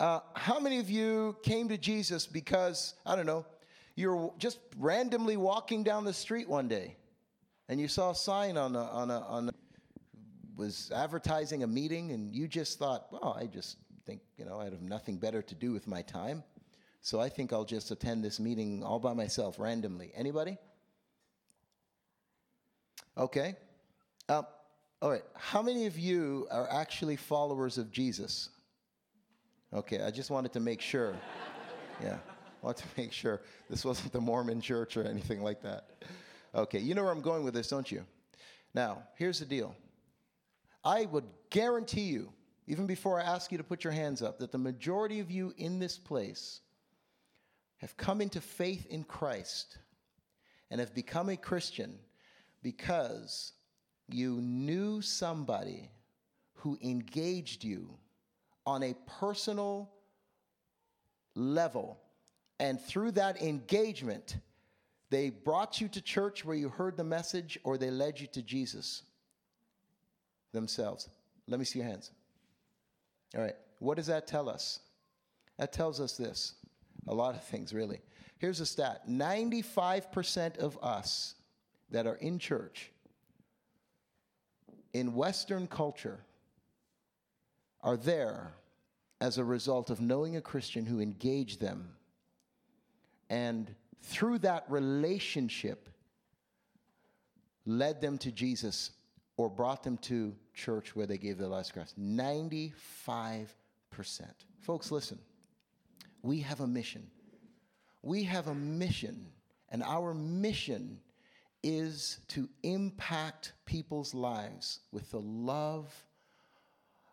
uh, 0.00 0.20
how 0.34 0.58
many 0.58 0.78
of 0.78 0.90
you 0.90 1.36
came 1.42 1.68
to 1.68 1.78
jesus 1.78 2.26
because 2.26 2.94
i 3.06 3.16
don't 3.16 3.26
know 3.26 3.46
you're 3.94 4.32
just 4.38 4.58
randomly 4.78 5.36
walking 5.36 5.82
down 5.82 6.04
the 6.04 6.12
street 6.12 6.48
one 6.48 6.68
day 6.68 6.96
and 7.68 7.80
you 7.80 7.88
saw 7.88 8.10
a 8.10 8.14
sign 8.14 8.56
on 8.56 8.76
a, 8.76 8.84
on 8.84 9.10
a, 9.10 9.20
on 9.20 9.48
a 9.48 9.52
was 10.56 10.92
advertising 10.94 11.62
a 11.62 11.66
meeting 11.66 12.12
and 12.12 12.34
you 12.34 12.46
just 12.46 12.78
thought, 12.78 13.06
well, 13.10 13.36
I 13.38 13.46
just 13.46 13.78
think, 14.06 14.20
you 14.36 14.44
know, 14.44 14.60
I 14.60 14.64
have 14.64 14.82
nothing 14.82 15.16
better 15.16 15.42
to 15.42 15.54
do 15.54 15.72
with 15.72 15.86
my 15.86 16.02
time. 16.02 16.42
So 17.00 17.20
I 17.20 17.28
think 17.28 17.52
I'll 17.52 17.64
just 17.64 17.90
attend 17.90 18.22
this 18.22 18.38
meeting 18.38 18.82
all 18.84 18.98
by 18.98 19.12
myself 19.12 19.58
randomly. 19.58 20.12
Anybody? 20.14 20.56
Okay. 23.16 23.56
Um, 24.28 24.46
all 25.02 25.10
right. 25.10 25.24
How 25.34 25.62
many 25.62 25.86
of 25.86 25.98
you 25.98 26.46
are 26.48 26.70
actually 26.70 27.16
followers 27.16 27.76
of 27.76 27.90
Jesus? 27.90 28.50
Okay, 29.74 30.00
I 30.00 30.12
just 30.12 30.30
wanted 30.30 30.52
to 30.52 30.60
make 30.60 30.80
sure. 30.80 31.16
yeah, 32.00 32.18
I 32.62 32.66
want 32.66 32.76
to 32.76 32.84
make 32.96 33.12
sure 33.12 33.40
this 33.68 33.84
wasn't 33.84 34.12
the 34.12 34.20
Mormon 34.20 34.60
church 34.60 34.96
or 34.96 35.02
anything 35.02 35.42
like 35.42 35.60
that. 35.62 35.88
Okay, 36.54 36.78
you 36.78 36.94
know 36.94 37.02
where 37.02 37.10
I'm 37.10 37.20
going 37.20 37.42
with 37.42 37.52
this, 37.52 37.66
don't 37.66 37.90
you? 37.90 38.04
Now, 38.74 39.02
here's 39.16 39.40
the 39.40 39.44
deal 39.44 39.74
I 40.84 41.06
would 41.06 41.24
guarantee 41.50 42.02
you, 42.02 42.32
even 42.68 42.86
before 42.86 43.20
I 43.20 43.24
ask 43.24 43.50
you 43.50 43.58
to 43.58 43.64
put 43.64 43.82
your 43.82 43.92
hands 43.92 44.22
up, 44.22 44.38
that 44.38 44.52
the 44.52 44.58
majority 44.58 45.18
of 45.18 45.32
you 45.32 45.52
in 45.56 45.80
this 45.80 45.98
place 45.98 46.60
have 47.78 47.96
come 47.96 48.20
into 48.20 48.40
faith 48.40 48.86
in 48.86 49.02
Christ 49.02 49.78
and 50.70 50.78
have 50.78 50.94
become 50.94 51.28
a 51.28 51.36
Christian 51.36 51.98
because 52.62 53.52
you 54.08 54.40
knew 54.40 55.00
somebody 55.00 55.90
who 56.54 56.78
engaged 56.82 57.64
you 57.64 57.98
on 58.66 58.82
a 58.82 58.94
personal 59.18 59.90
level. 61.34 61.98
And 62.60 62.80
through 62.80 63.12
that 63.12 63.42
engagement, 63.42 64.36
they 65.10 65.30
brought 65.30 65.80
you 65.80 65.88
to 65.88 66.00
church 66.00 66.44
where 66.44 66.56
you 66.56 66.68
heard 66.68 66.96
the 66.96 67.04
message 67.04 67.58
or 67.64 67.76
they 67.76 67.90
led 67.90 68.20
you 68.20 68.26
to 68.28 68.42
Jesus 68.42 69.02
themselves. 70.52 71.08
Let 71.48 71.58
me 71.58 71.64
see 71.64 71.80
your 71.80 71.88
hands. 71.88 72.12
All 73.34 73.42
right. 73.42 73.56
What 73.78 73.96
does 73.96 74.06
that 74.06 74.26
tell 74.26 74.48
us? 74.48 74.80
That 75.58 75.72
tells 75.72 76.00
us 76.00 76.16
this 76.16 76.54
a 77.08 77.14
lot 77.14 77.34
of 77.34 77.42
things, 77.42 77.72
really. 77.72 78.00
Here's 78.38 78.60
a 78.60 78.66
stat 78.66 79.08
95% 79.08 80.58
of 80.58 80.78
us 80.82 81.34
that 81.90 82.06
are 82.06 82.16
in 82.16 82.38
church 82.38 82.91
in 84.92 85.14
Western 85.14 85.66
culture 85.66 86.20
are 87.80 87.96
there 87.96 88.52
as 89.20 89.38
a 89.38 89.44
result 89.44 89.90
of 89.90 90.00
knowing 90.00 90.36
a 90.36 90.40
Christian 90.40 90.84
who 90.84 91.00
engaged 91.00 91.60
them. 91.60 91.94
And 93.30 93.74
through 94.02 94.38
that 94.40 94.64
relationship, 94.68 95.88
led 97.64 98.00
them 98.00 98.18
to 98.18 98.32
Jesus 98.32 98.90
or 99.36 99.48
brought 99.48 99.82
them 99.82 99.96
to 99.98 100.34
church 100.54 100.94
where 100.94 101.06
they 101.06 101.18
gave 101.18 101.38
their 101.38 101.48
lives 101.48 101.68
to 101.68 101.74
Christ. 101.74 101.98
95%. 102.00 102.72
Folks, 104.60 104.90
listen. 104.90 105.18
We 106.22 106.40
have 106.40 106.60
a 106.60 106.66
mission. 106.66 107.06
We 108.02 108.24
have 108.24 108.48
a 108.48 108.54
mission, 108.54 109.26
and 109.70 109.82
our 109.82 110.12
mission 110.12 110.98
is 111.62 112.18
to 112.28 112.48
impact 112.62 113.52
people's 113.66 114.14
lives 114.14 114.80
with 114.90 115.10
the 115.10 115.20
love 115.20 115.92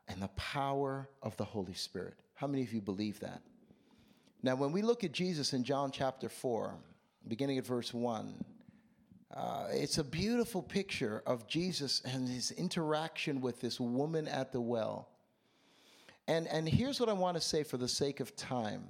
and 0.07 0.21
the 0.21 0.29
power 0.29 1.07
of 1.21 1.37
the 1.37 1.45
Holy 1.45 1.73
Spirit. 1.73 2.15
How 2.33 2.47
many 2.47 2.63
of 2.63 2.73
you 2.73 2.81
believe 2.81 3.19
that? 3.19 3.41
Now, 4.41 4.55
when 4.55 4.71
we 4.71 4.81
look 4.81 5.03
at 5.03 5.11
Jesus 5.11 5.53
in 5.53 5.63
John 5.63 5.91
chapter 5.91 6.29
4, 6.29 6.73
beginning 7.27 7.57
at 7.57 7.65
verse 7.65 7.93
1, 7.93 8.43
uh, 9.35 9.67
it's 9.71 9.99
a 9.99 10.03
beautiful 10.03 10.63
picture 10.63 11.21
of 11.27 11.47
Jesus 11.47 12.01
and 12.05 12.27
his 12.27 12.51
interaction 12.51 13.41
with 13.41 13.61
this 13.61 13.79
woman 13.79 14.27
at 14.27 14.51
the 14.51 14.61
well. 14.61 15.09
And, 16.27 16.47
and 16.47 16.67
here's 16.67 16.99
what 16.99 17.09
I 17.09 17.13
want 17.13 17.37
to 17.37 17.41
say 17.41 17.63
for 17.63 17.77
the 17.77 17.87
sake 17.87 18.19
of 18.19 18.35
time 18.35 18.87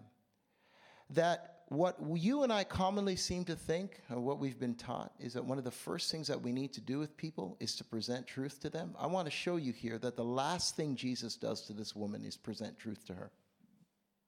that 1.12 1.59
what 1.69 1.97
you 2.15 2.41
and 2.41 2.51
I 2.51 2.63
commonly 2.63 3.15
seem 3.15 3.45
to 3.45 3.55
think, 3.55 4.01
or 4.09 4.19
what 4.19 4.39
we've 4.39 4.59
been 4.59 4.73
taught, 4.73 5.13
is 5.19 5.33
that 5.33 5.45
one 5.45 5.59
of 5.59 5.63
the 5.63 5.71
first 5.71 6.11
things 6.11 6.27
that 6.27 6.41
we 6.41 6.51
need 6.51 6.73
to 6.73 6.81
do 6.81 6.97
with 6.97 7.15
people 7.15 7.57
is 7.59 7.75
to 7.75 7.83
present 7.83 8.25
truth 8.25 8.59
to 8.61 8.71
them. 8.71 8.95
I 8.99 9.05
want 9.05 9.27
to 9.27 9.31
show 9.31 9.57
you 9.57 9.71
here 9.71 9.99
that 9.99 10.15
the 10.15 10.23
last 10.23 10.75
thing 10.75 10.95
Jesus 10.95 11.35
does 11.35 11.61
to 11.67 11.73
this 11.73 11.95
woman 11.95 12.25
is 12.25 12.35
present 12.35 12.79
truth 12.79 13.05
to 13.05 13.13
her. 13.13 13.29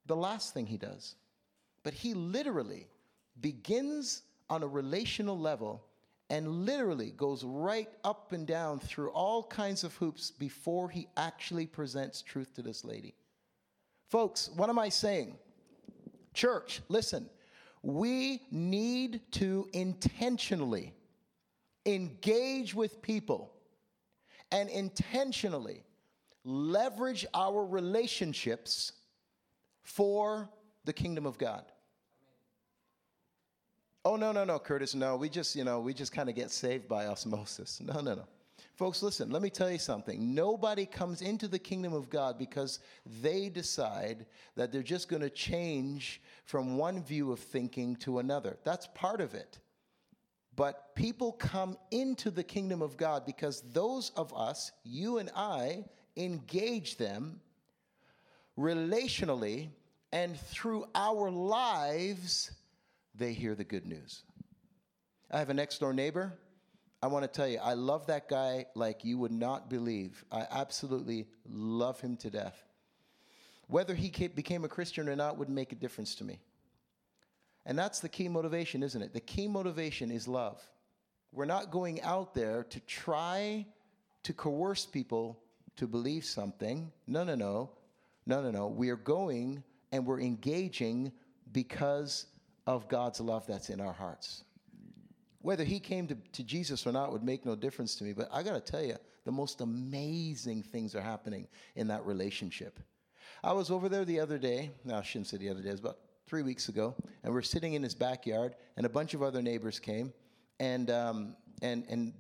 The 0.06 0.16
last 0.16 0.54
thing 0.54 0.68
he 0.68 0.78
does. 0.78 1.16
But 1.84 1.94
he 1.94 2.14
literally 2.14 2.88
begins 3.40 4.22
on 4.48 4.62
a 4.62 4.68
relational 4.68 5.38
level 5.38 5.84
and 6.30 6.66
literally 6.66 7.12
goes 7.12 7.44
right 7.44 7.90
up 8.04 8.34
and 8.34 8.46
down 8.46 8.80
through 8.80 9.10
all 9.10 9.44
kinds 9.44 9.84
of 9.84 9.96
hoops 9.96 10.30
before 10.30 10.90
he 10.90 11.08
actually 11.18 11.66
presents 11.66 12.22
truth 12.22 12.54
to 12.56 12.62
this 12.62 12.86
lady. 12.86 13.16
Folks, 14.10 14.50
what 14.56 14.70
am 14.70 14.78
I 14.78 14.90
saying? 14.90 15.36
Church, 16.34 16.82
listen, 16.88 17.30
we 17.82 18.42
need 18.52 19.22
to 19.32 19.68
intentionally 19.74 20.94
engage 21.86 22.74
with 22.74 23.02
people 23.02 23.52
and 24.52 24.70
intentionally 24.70 25.84
leverage 26.44 27.26
our 27.34 27.66
relationships 27.66 28.94
for 29.84 30.50
the 30.86 30.94
kingdom 30.94 31.26
of 31.26 31.38
God. 31.38 31.66
Oh, 34.04 34.16
no, 34.16 34.32
no, 34.32 34.44
no, 34.44 34.58
Curtis, 34.58 34.96
no. 34.96 35.16
We 35.16 35.30
just, 35.30 35.56
you 35.56 35.64
know, 35.64 35.80
we 35.80 35.94
just 35.94 36.12
kind 36.12 36.28
of 36.28 36.36
get 36.36 36.50
saved 36.50 36.88
by 36.88 37.06
osmosis. 37.06 37.80
No, 37.82 38.02
no, 38.02 38.16
no. 38.16 38.28
Folks, 38.76 39.04
listen, 39.04 39.30
let 39.30 39.42
me 39.42 39.50
tell 39.50 39.70
you 39.70 39.78
something. 39.78 40.34
Nobody 40.34 40.86
comes 40.86 41.22
into 41.22 41.48
the 41.48 41.60
kingdom 41.60 41.94
of 41.94 42.10
God 42.10 42.38
because 42.38 42.80
they 43.22 43.50
decide 43.50 44.26
that 44.56 44.72
they're 44.72 44.82
just 44.82 45.10
going 45.10 45.22
to 45.22 45.30
change 45.30 46.22
from 46.46 46.78
one 46.78 47.04
view 47.04 47.32
of 47.32 47.40
thinking 47.40 47.96
to 47.98 48.20
another. 48.20 48.58
That's 48.64 48.88
part 48.96 49.22
of 49.22 49.34
it. 49.34 49.60
But 50.56 50.96
people 50.96 51.32
come 51.34 51.78
into 51.92 52.32
the 52.32 52.44
kingdom 52.44 52.82
of 52.82 52.98
God 52.98 53.26
because 53.26 53.62
those 53.72 54.12
of 54.16 54.34
us, 54.34 54.72
you 54.84 55.18
and 55.18 55.30
I, 55.36 55.86
engage 56.18 56.98
them 56.98 57.40
relationally 58.58 59.70
and 60.12 60.38
through 60.38 60.86
our 60.94 61.32
lives 61.32 62.52
they 63.16 63.34
hear 63.34 63.56
the 63.56 63.64
good 63.64 63.86
news. 63.86 64.24
I 65.30 65.40
have 65.40 65.50
a 65.50 65.54
next 65.54 65.80
door 65.80 65.94
neighbor. 65.94 66.34
I 67.04 67.08
want 67.08 67.24
to 67.24 67.28
tell 67.28 67.48
you, 67.48 67.58
I 67.58 67.74
love 67.74 68.06
that 68.08 68.30
guy 68.30 68.68
like 68.76 69.04
you 69.04 69.18
would 69.18 69.32
not 69.32 69.70
believe. 69.70 70.24
I 70.32 70.46
absolutely 70.52 71.28
love 71.50 72.00
him 72.00 72.16
to 72.18 72.30
death. 72.30 72.64
Whether 73.68 73.96
he 73.96 74.10
became 74.10 74.64
a 74.66 74.68
Christian 74.68 75.10
or 75.10 75.16
not 75.16 75.38
wouldn't 75.38 75.56
make 75.56 75.72
a 75.72 75.76
difference 75.76 76.14
to 76.16 76.24
me. 76.24 76.40
And 77.66 77.78
that's 77.78 78.00
the 78.00 78.10
key 78.10 78.28
motivation, 78.28 78.84
isn't 78.84 79.02
it? 79.02 79.14
The 79.14 79.20
key 79.20 79.48
motivation 79.48 80.12
is 80.12 80.28
love. 80.28 80.62
We're 81.32 81.46
not 81.46 81.72
going 81.72 82.02
out 82.02 82.34
there 82.34 82.66
to 82.66 82.80
try 82.82 83.66
to 84.24 84.34
coerce 84.34 84.86
people 84.86 85.40
to 85.78 85.88
believe 85.88 86.26
something. 86.26 86.92
No, 87.08 87.24
no, 87.24 87.36
no. 87.36 87.72
No, 88.26 88.42
no, 88.42 88.52
no. 88.52 88.68
We 88.68 88.90
are 88.90 88.96
going 88.96 89.64
and 89.92 90.06
we're 90.06 90.20
engaging 90.20 91.12
because 91.52 92.28
of 92.68 92.88
God's 92.88 93.20
love 93.20 93.48
that's 93.48 93.70
in 93.70 93.82
our 93.82 93.94
hearts. 93.94 94.44
Whether 95.42 95.64
he 95.64 95.80
came 95.80 96.08
to, 96.08 96.16
to 96.34 96.44
Jesus 96.44 96.86
or 96.86 96.92
not 96.92 97.12
would 97.12 97.24
make 97.24 97.46
no 97.46 97.56
difference 97.56 97.96
to 97.96 98.04
me, 98.04 98.14
but 98.14 98.30
I 98.32 98.44
got 98.44 98.54
to 98.54 98.72
tell 98.72 98.84
you, 98.84 98.98
the 99.26 99.32
most 99.32 99.62
amazing 99.62 100.64
things 100.64 100.96
are 100.96 101.02
happening 101.02 101.48
in 101.76 101.88
that 101.88 102.06
relationship. 102.06 102.80
I 103.44 103.54
was 103.54 103.72
over 103.72 103.90
there 103.90 104.06
the 104.06 104.20
other 104.20 104.38
day, 104.38 104.72
no, 104.84 104.96
I 104.96 105.02
shouldn't 105.02 105.28
say 105.28 105.38
the 105.38 105.50
other 105.50 105.62
day, 105.62 105.70
it 105.70 105.74
was 105.74 105.80
about 105.80 105.98
three 106.28 106.44
weeks 106.44 106.70
ago, 106.70 106.96
and 107.24 107.34
we're 107.34 107.42
sitting 107.42 107.74
in 107.74 107.84
his 107.84 107.96
backyard, 107.96 108.56
and 108.78 108.86
a 108.86 108.90
bunch 108.90 109.14
of 109.14 109.22
other 109.22 109.42
neighbors 109.42 109.80
came, 109.80 110.14
and, 110.60 110.90
um, 110.90 111.36
and, 111.62 111.86
and 111.90 112.14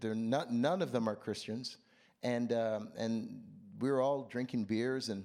they're 0.00 0.14
not, 0.14 0.52
none 0.52 0.82
of 0.82 0.92
them 0.92 1.08
are 1.08 1.16
Christians, 1.16 1.78
and, 2.22 2.52
um, 2.52 2.90
and 2.96 3.42
we 3.80 3.90
were 3.90 4.02
all 4.02 4.24
drinking 4.24 4.64
beers, 4.64 5.08
and 5.08 5.24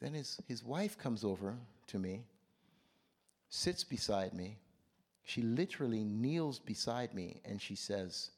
then 0.00 0.14
his, 0.14 0.40
his 0.46 0.64
wife 0.64 0.98
comes 0.98 1.24
over 1.24 1.56
to 1.88 1.98
me, 1.98 2.22
sits 3.48 3.84
beside 3.84 4.34
me. 4.34 4.58
She 5.24 5.42
literally 5.42 6.04
kneels 6.04 6.58
beside 6.58 7.14
me 7.14 7.40
and 7.44 7.60
she 7.60 7.74
says, 7.74 8.30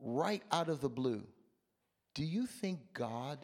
right 0.00 0.42
out 0.52 0.68
of 0.68 0.80
the 0.80 0.88
blue, 0.88 1.22
Do 2.14 2.24
you 2.24 2.46
think 2.46 2.80
God, 2.94 3.38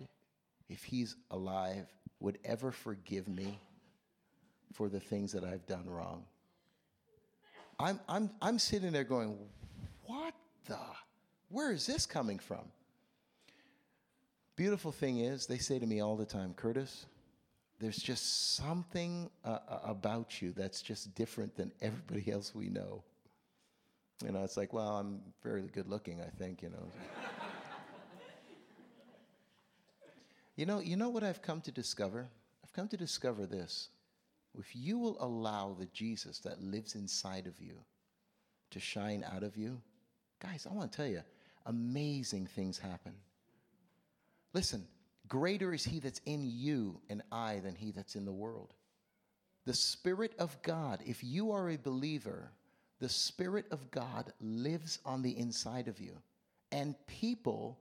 if 0.69 0.83
He's 0.83 1.17
alive, 1.31 1.87
would 2.19 2.39
ever 2.45 2.73
forgive 2.73 3.29
me 3.29 3.61
for 4.73 4.89
the 4.89 5.01
things 5.01 5.31
that 5.33 5.45
I've 5.45 5.67
done 5.67 5.89
wrong? 5.89 6.25
I'm, 7.79 8.01
I'm, 8.09 8.31
I'm 8.43 8.59
sitting 8.59 8.93
there 8.93 9.05
going, 9.05 9.39
What 10.07 10.35
the? 10.67 10.79
Where 11.51 11.73
is 11.73 11.87
this 11.87 12.05
coming 12.05 12.41
from? 12.41 12.65
Beautiful 14.57 14.91
thing 14.91 15.19
is, 15.19 15.47
they 15.47 15.59
say 15.59 15.79
to 15.79 15.87
me 15.87 16.01
all 16.01 16.17
the 16.17 16.25
time, 16.25 16.55
Curtis, 16.55 17.07
there's 17.85 17.99
just 17.99 18.57
something 18.57 19.29
uh, 19.45 19.59
uh, 19.69 19.79
about 19.85 20.41
you 20.41 20.53
that's 20.53 20.81
just 20.81 21.15
different 21.15 21.55
than 21.55 21.71
everybody 21.83 22.33
else 22.33 22.55
we 22.55 22.71
know. 22.71 23.03
You 24.25 24.33
know, 24.33 24.43
it's 24.43 24.57
like, 24.57 24.73
well, 24.73 24.97
I'm 24.97 25.21
fairly 25.43 25.69
good 25.69 25.87
looking, 25.87 26.23
I 26.23 26.31
think, 26.39 26.63
you 26.63 26.71
know. 26.71 26.87
you 30.57 30.65
know, 30.65 30.81
you 30.81 30.97
know 30.97 31.11
what 31.11 31.23
I've 31.23 31.43
come 31.43 31.61
to 31.61 31.71
discover? 31.71 32.27
I've 32.65 32.73
come 32.73 32.89
to 32.89 32.97
discover 32.97 33.45
this. 33.45 33.91
If 34.59 34.75
you 34.75 34.99
will 34.99 35.19
allow 35.21 35.77
the 35.79 35.87
Jesus 35.87 36.39
that 36.39 36.63
lives 36.63 36.95
inside 36.95 37.47
of 37.47 37.61
you 37.61 37.75
to 38.71 38.81
shine 38.81 39.27
out 39.31 39.43
of 39.43 39.59
you, 39.59 39.79
guys, 40.41 40.67
I 40.71 40.73
want 40.73 40.91
to 40.91 40.97
tell 40.97 41.07
you, 41.07 41.21
amazing 41.67 42.47
things 42.47 42.79
happen. 42.79 43.13
Listen, 44.55 44.87
greater 45.35 45.75
is 45.75 45.83
he 45.83 45.99
that's 45.99 46.21
in 46.27 46.45
you 46.45 47.01
and 47.11 47.21
I 47.33 47.59
than 47.59 47.75
he 47.75 47.91
that's 47.91 48.15
in 48.15 48.25
the 48.25 48.33
world. 48.33 48.73
The 49.67 49.75
Spirit 49.75 50.33
of 50.39 50.63
God, 50.63 51.01
if 51.05 51.25
you 51.25 51.51
are 51.51 51.71
a 51.71 51.77
believer, 51.77 52.53
the 53.01 53.09
Spirit 53.09 53.67
of 53.73 53.91
God 53.91 54.33
lives 54.41 55.01
on 55.05 55.23
the 55.23 55.37
inside 55.37 55.89
of 55.89 55.99
you. 55.99 56.13
And 56.71 56.95
people 57.09 57.81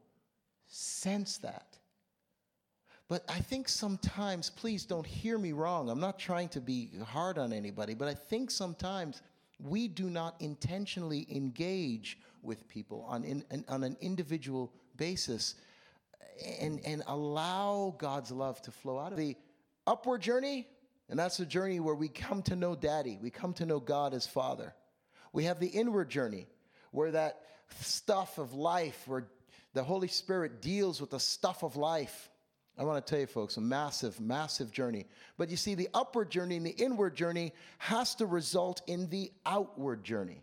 sense 0.65 1.37
that. 1.37 1.77
But 3.07 3.23
I 3.29 3.37
think 3.37 3.69
sometimes, 3.69 4.49
please 4.49 4.83
don't 4.83 5.05
hear 5.05 5.37
me 5.37 5.51
wrong. 5.51 5.91
I'm 5.91 5.99
not 5.99 6.17
trying 6.17 6.49
to 6.49 6.59
be 6.59 6.89
hard 7.05 7.37
on 7.37 7.53
anybody, 7.53 7.93
but 7.93 8.07
I 8.07 8.15
think 8.15 8.49
sometimes 8.49 9.21
we 9.59 9.87
do 9.87 10.09
not 10.09 10.37
intentionally 10.39 11.27
engage 11.29 12.17
with 12.41 12.67
people 12.67 13.05
on, 13.07 13.23
in, 13.23 13.43
on 13.67 13.83
an 13.83 13.95
individual 14.01 14.73
basis 14.97 15.53
and, 16.59 16.79
and 16.85 17.03
allow 17.07 17.95
God's 17.97 18.31
love 18.31 18.61
to 18.63 18.71
flow 18.71 18.99
out 18.99 19.11
of 19.11 19.17
the 19.17 19.35
upward 19.85 20.21
journey. 20.21 20.67
And 21.09 21.19
that's 21.19 21.37
the 21.37 21.45
journey 21.45 21.79
where 21.79 21.95
we 21.95 22.07
come 22.07 22.41
to 22.43 22.55
know 22.55 22.75
Daddy, 22.75 23.17
we 23.21 23.29
come 23.29 23.53
to 23.55 23.65
know 23.65 23.79
God 23.79 24.13
as 24.13 24.25
Father. 24.25 24.73
We 25.31 25.45
have 25.45 25.59
the 25.59 25.67
inward 25.67 26.09
journey 26.09 26.47
where 26.91 27.11
that 27.11 27.41
stuff 27.81 28.37
of 28.37 28.53
life, 28.53 29.03
where 29.07 29.27
the 29.73 29.83
Holy 29.83 30.07
Spirit 30.07 30.61
deals 30.61 31.01
with 31.01 31.09
the 31.09 31.19
stuff 31.19 31.63
of 31.63 31.75
life. 31.75 32.29
I 32.77 32.83
want 32.83 33.05
to 33.05 33.09
tell 33.09 33.19
you, 33.19 33.27
folks, 33.27 33.57
a 33.57 33.61
massive, 33.61 34.19
massive 34.19 34.71
journey. 34.71 35.05
But 35.37 35.49
you 35.49 35.57
see, 35.57 35.75
the 35.75 35.89
upward 35.93 36.31
journey 36.31 36.57
and 36.57 36.65
the 36.65 36.71
inward 36.71 37.15
journey 37.15 37.53
has 37.79 38.15
to 38.15 38.25
result 38.25 38.81
in 38.87 39.09
the 39.09 39.31
outward 39.45 40.03
journey. 40.03 40.41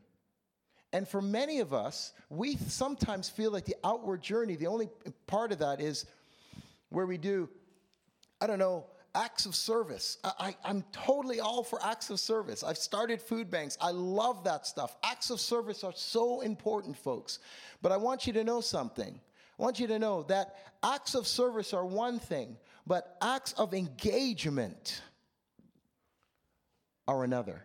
And 0.92 1.06
for 1.06 1.23
many 1.23 1.61
of 1.61 1.73
us, 1.73 2.12
we 2.28 2.56
sometimes 2.56 3.28
feel 3.28 3.52
like 3.52 3.64
the 3.64 3.76
outward 3.85 4.23
journey, 4.23 4.56
the 4.56 4.66
only 4.66 4.88
part 5.26 5.52
of 5.52 5.61
that 5.61 5.80
is 5.80 6.06
where 6.88 7.06
we 7.06 7.16
do, 7.16 7.49
I 8.40 8.47
don't 8.47 8.59
know, 8.59 8.87
acts 9.14 9.47
of 9.47 9.54
service. 9.54 10.18
I, 10.25 10.54
am 10.64 10.85
totally 10.92 11.40
all 11.40 11.62
for 11.62 11.85
acts 11.85 12.11
of 12.11 12.20
service. 12.20 12.62
I've 12.62 12.78
started 12.78 13.20
food 13.20 13.50
banks. 13.50 13.76
I 13.80 13.90
love 13.90 14.44
that 14.44 14.66
stuff. 14.66 14.97
Acts 15.04 15.30
of 15.30 15.40
service 15.40 15.85
are 15.85 15.92
so 15.94 16.40
important, 16.40 16.97
folks. 16.97 17.38
But 17.82 17.92
I 17.92 17.97
want 17.97 18.26
you 18.26 18.32
to 18.35 18.44
know 18.44 18.61
something. 18.61 19.20
I 19.59 19.62
want 19.62 19.79
you 19.79 19.87
to 19.88 19.98
know 19.98 20.22
that 20.24 20.57
acts 20.83 21.14
of 21.14 21.26
service 21.26 21.74
are 21.74 21.85
one 21.85 22.18
thing, 22.18 22.57
but 22.87 23.16
acts 23.20 23.53
of 23.55 23.74
engagement 23.74 25.03
are 27.07 27.24
another. 27.24 27.64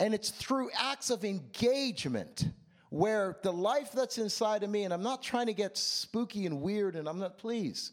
And 0.00 0.14
it's 0.14 0.30
through 0.30 0.70
acts 0.74 1.10
of 1.10 1.24
engagement 1.24 2.48
where 2.88 3.36
the 3.42 3.52
life 3.52 3.92
that's 3.92 4.18
inside 4.18 4.64
of 4.64 4.70
me, 4.70 4.82
and 4.82 4.92
I'm 4.92 5.02
not 5.02 5.22
trying 5.22 5.46
to 5.46 5.52
get 5.52 5.76
spooky 5.76 6.46
and 6.46 6.60
weird, 6.60 6.96
and 6.96 7.06
I'm 7.06 7.20
not, 7.20 7.38
please, 7.38 7.92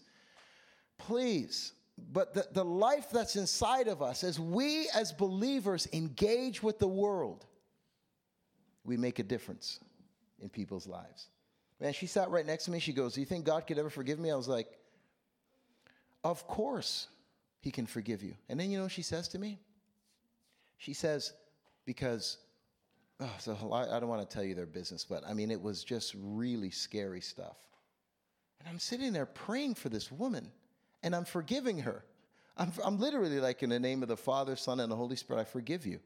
please, 0.98 1.74
but 2.12 2.34
the, 2.34 2.48
the 2.52 2.66
life 2.66 3.10
that's 3.12 3.36
inside 3.36 3.88
of 3.88 4.02
us, 4.02 4.24
as 4.24 4.40
we 4.40 4.90
as 4.96 5.12
believers 5.12 5.88
engage 5.94 6.64
with 6.64 6.80
the 6.80 6.88
world, 6.88 7.46
we 8.84 8.98
make 8.98 9.20
a 9.20 9.24
difference 9.24 9.80
in 10.40 10.50
people's 10.50 10.88
lives. 10.88 11.28
Man, 11.80 11.94
she 11.94 12.08
sat 12.08 12.30
right 12.30 12.46
next 12.46 12.66
to 12.66 12.72
me. 12.72 12.80
She 12.80 12.94
goes, 12.94 13.14
Do 13.14 13.20
you 13.20 13.26
think 13.26 13.46
God 13.46 13.68
could 13.68 13.78
ever 13.78 13.90
forgive 13.90 14.18
me? 14.18 14.32
I 14.32 14.36
was 14.36 14.48
like, 14.48 14.68
Of 16.24 16.48
course, 16.48 17.08
He 17.60 17.70
can 17.70 17.86
forgive 17.86 18.24
you. 18.24 18.34
And 18.50 18.60
then 18.60 18.72
you 18.72 18.80
know 18.80 18.88
she 18.88 19.04
says 19.04 19.28
to 19.30 19.40
me? 19.40 19.60
She 20.78 20.94
says, 20.94 21.34
because 21.88 22.38
oh, 23.20 23.34
so 23.40 23.72
I, 23.74 24.00
don't 24.00 24.10
want 24.10 24.30
to 24.30 24.32
tell 24.32 24.44
you 24.44 24.54
their 24.54 24.68
business, 24.68 25.04
but 25.04 25.24
I 25.28 25.34
mean, 25.34 25.50
it 25.50 25.60
was 25.60 25.84
just 25.84 26.14
really 26.20 26.70
scary 26.70 27.22
stuff. 27.22 27.58
And 28.60 28.70
I'm 28.70 28.78
sitting 28.78 29.14
there 29.14 29.26
praying 29.26 29.76
for 29.76 29.90
this 29.90 30.12
woman, 30.12 30.52
and 31.02 31.16
I'm 31.16 31.26
forgiving 31.26 31.80
her. 31.80 32.04
I'm, 32.58 32.72
I'm 32.84 33.00
literally 33.00 33.40
like, 33.40 33.64
in 33.64 33.70
the 33.70 33.80
name 33.80 34.04
of 34.04 34.10
the 34.10 34.18
Father, 34.18 34.56
Son, 34.56 34.80
and 34.80 34.92
the 34.92 34.96
Holy 34.96 35.16
Spirit, 35.16 35.42
I 35.42 35.46
forgive 35.46 35.86
you. 35.86 36.00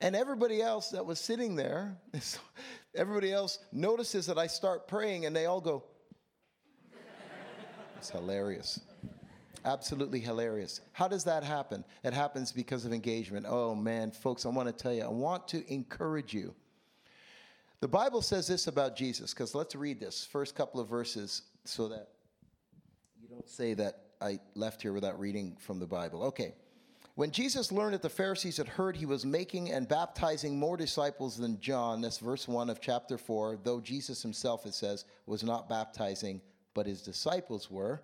And 0.00 0.16
everybody 0.16 0.60
else 0.60 0.90
that 0.90 1.06
was 1.06 1.20
sitting 1.20 1.54
there, 1.54 1.96
everybody 2.94 3.32
else 3.32 3.58
notices 3.72 4.26
that 4.26 4.38
I 4.38 4.48
start 4.48 4.88
praying, 4.88 5.26
and 5.26 5.34
they 5.34 5.46
all 5.46 5.60
go, 5.60 5.84
It's 7.98 8.10
hilarious. 8.10 8.80
Absolutely 9.64 10.20
hilarious. 10.20 10.80
How 10.92 11.08
does 11.08 11.24
that 11.24 11.44
happen? 11.44 11.84
It 12.04 12.12
happens 12.12 12.52
because 12.52 12.84
of 12.84 12.92
engagement. 12.92 13.46
Oh 13.48 13.74
man, 13.74 14.10
folks, 14.10 14.46
I 14.46 14.48
want 14.48 14.68
to 14.68 14.72
tell 14.72 14.92
you, 14.92 15.02
I 15.02 15.08
want 15.08 15.48
to 15.48 15.72
encourage 15.72 16.32
you. 16.32 16.54
The 17.80 17.88
Bible 17.88 18.22
says 18.22 18.48
this 18.48 18.66
about 18.66 18.96
Jesus, 18.96 19.32
because 19.32 19.54
let's 19.54 19.76
read 19.76 20.00
this 20.00 20.24
first 20.24 20.54
couple 20.54 20.80
of 20.80 20.88
verses 20.88 21.42
so 21.64 21.88
that 21.88 22.08
you 23.20 23.28
don't 23.28 23.48
say 23.48 23.74
that 23.74 24.00
I 24.20 24.40
left 24.54 24.82
here 24.82 24.92
without 24.92 25.18
reading 25.18 25.56
from 25.60 25.78
the 25.78 25.86
Bible. 25.86 26.24
Okay. 26.24 26.54
When 27.14 27.32
Jesus 27.32 27.72
learned 27.72 27.94
that 27.94 28.02
the 28.02 28.08
Pharisees 28.08 28.58
had 28.58 28.68
heard 28.68 28.96
he 28.96 29.06
was 29.06 29.26
making 29.26 29.72
and 29.72 29.88
baptizing 29.88 30.56
more 30.56 30.76
disciples 30.76 31.36
than 31.36 31.58
John, 31.60 32.00
that's 32.00 32.18
verse 32.18 32.46
1 32.46 32.70
of 32.70 32.80
chapter 32.80 33.18
4, 33.18 33.58
though 33.64 33.80
Jesus 33.80 34.22
himself, 34.22 34.66
it 34.66 34.74
says, 34.74 35.04
was 35.26 35.42
not 35.42 35.68
baptizing, 35.68 36.40
but 36.74 36.86
his 36.86 37.02
disciples 37.02 37.72
were 37.72 38.02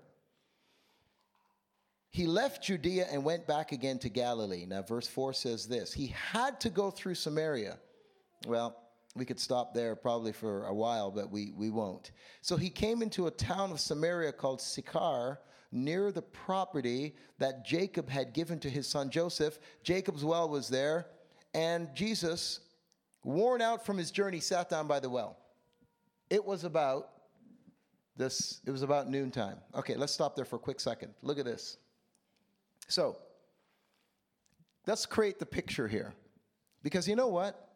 he 2.15 2.29
left 2.29 2.63
Judea 2.63 3.09
and 3.11 3.25
went 3.25 3.45
back 3.45 3.73
again 3.73 3.99
to 3.99 4.09
Galilee. 4.09 4.67
Now, 4.67 4.83
verse 4.83 5.09
4 5.09 5.33
says 5.33 5.67
this 5.67 5.93
He 5.93 6.07
had 6.07 6.61
to 6.61 6.71
go 6.71 6.93
through 6.93 7.17
Samaria. 7.17 7.77
Well, 8.47 8.77
we 9.17 9.25
could 9.25 9.41
stop 9.41 9.75
there 9.75 9.97
probably 9.97 10.31
for 10.31 10.67
a 10.67 10.73
while, 10.73 11.11
but 11.11 11.33
we, 11.33 11.51
we 11.57 11.71
won't. 11.71 12.13
So 12.41 12.57
he 12.57 12.71
came 12.71 13.03
into 13.03 13.27
a 13.27 13.33
town 13.33 13.73
of 13.73 13.81
Samaria 13.81 14.31
called 14.31 14.61
Sychar, 14.61 15.41
near 15.73 16.13
the 16.13 16.23
property 16.23 17.17
that 17.39 17.67
Jacob 17.67 18.09
had 18.09 18.33
given 18.33 18.61
to 18.61 18.71
his 18.71 18.87
son 18.87 19.11
Joseph. 19.11 19.59
Jacob's 19.83 20.25
well 20.25 20.49
was 20.49 20.69
there, 20.69 21.07
and 21.53 21.93
Jesus, 21.97 22.61
worn 23.25 23.61
out 23.61 23.85
from 23.85 23.99
his 23.99 24.13
journey, 24.13 24.39
sat 24.39 24.71
down 24.71 24.87
by 24.87 25.01
the 25.01 25.11
well. 25.11 25.37
It 26.31 26.45
was 26.45 26.63
about 26.63 27.09
this, 28.17 28.61
it 28.65 28.71
was 28.71 28.83
about 28.83 29.11
noontime. 29.11 29.57
Okay, 29.75 29.97
let's 29.97 30.13
stop 30.13 30.37
there 30.37 30.45
for 30.45 30.57
a 30.57 30.61
quick 30.61 30.79
second. 30.79 31.13
Look 31.21 31.41
at 31.41 31.45
this. 31.45 31.79
So, 32.89 33.17
let's 34.87 35.07
create 35.07 35.39
the 35.39 35.47
picture 35.47 35.89
here. 35.89 36.15
Because 36.83 37.09
you 37.09 37.17
know 37.17 37.29
what? 37.29 37.71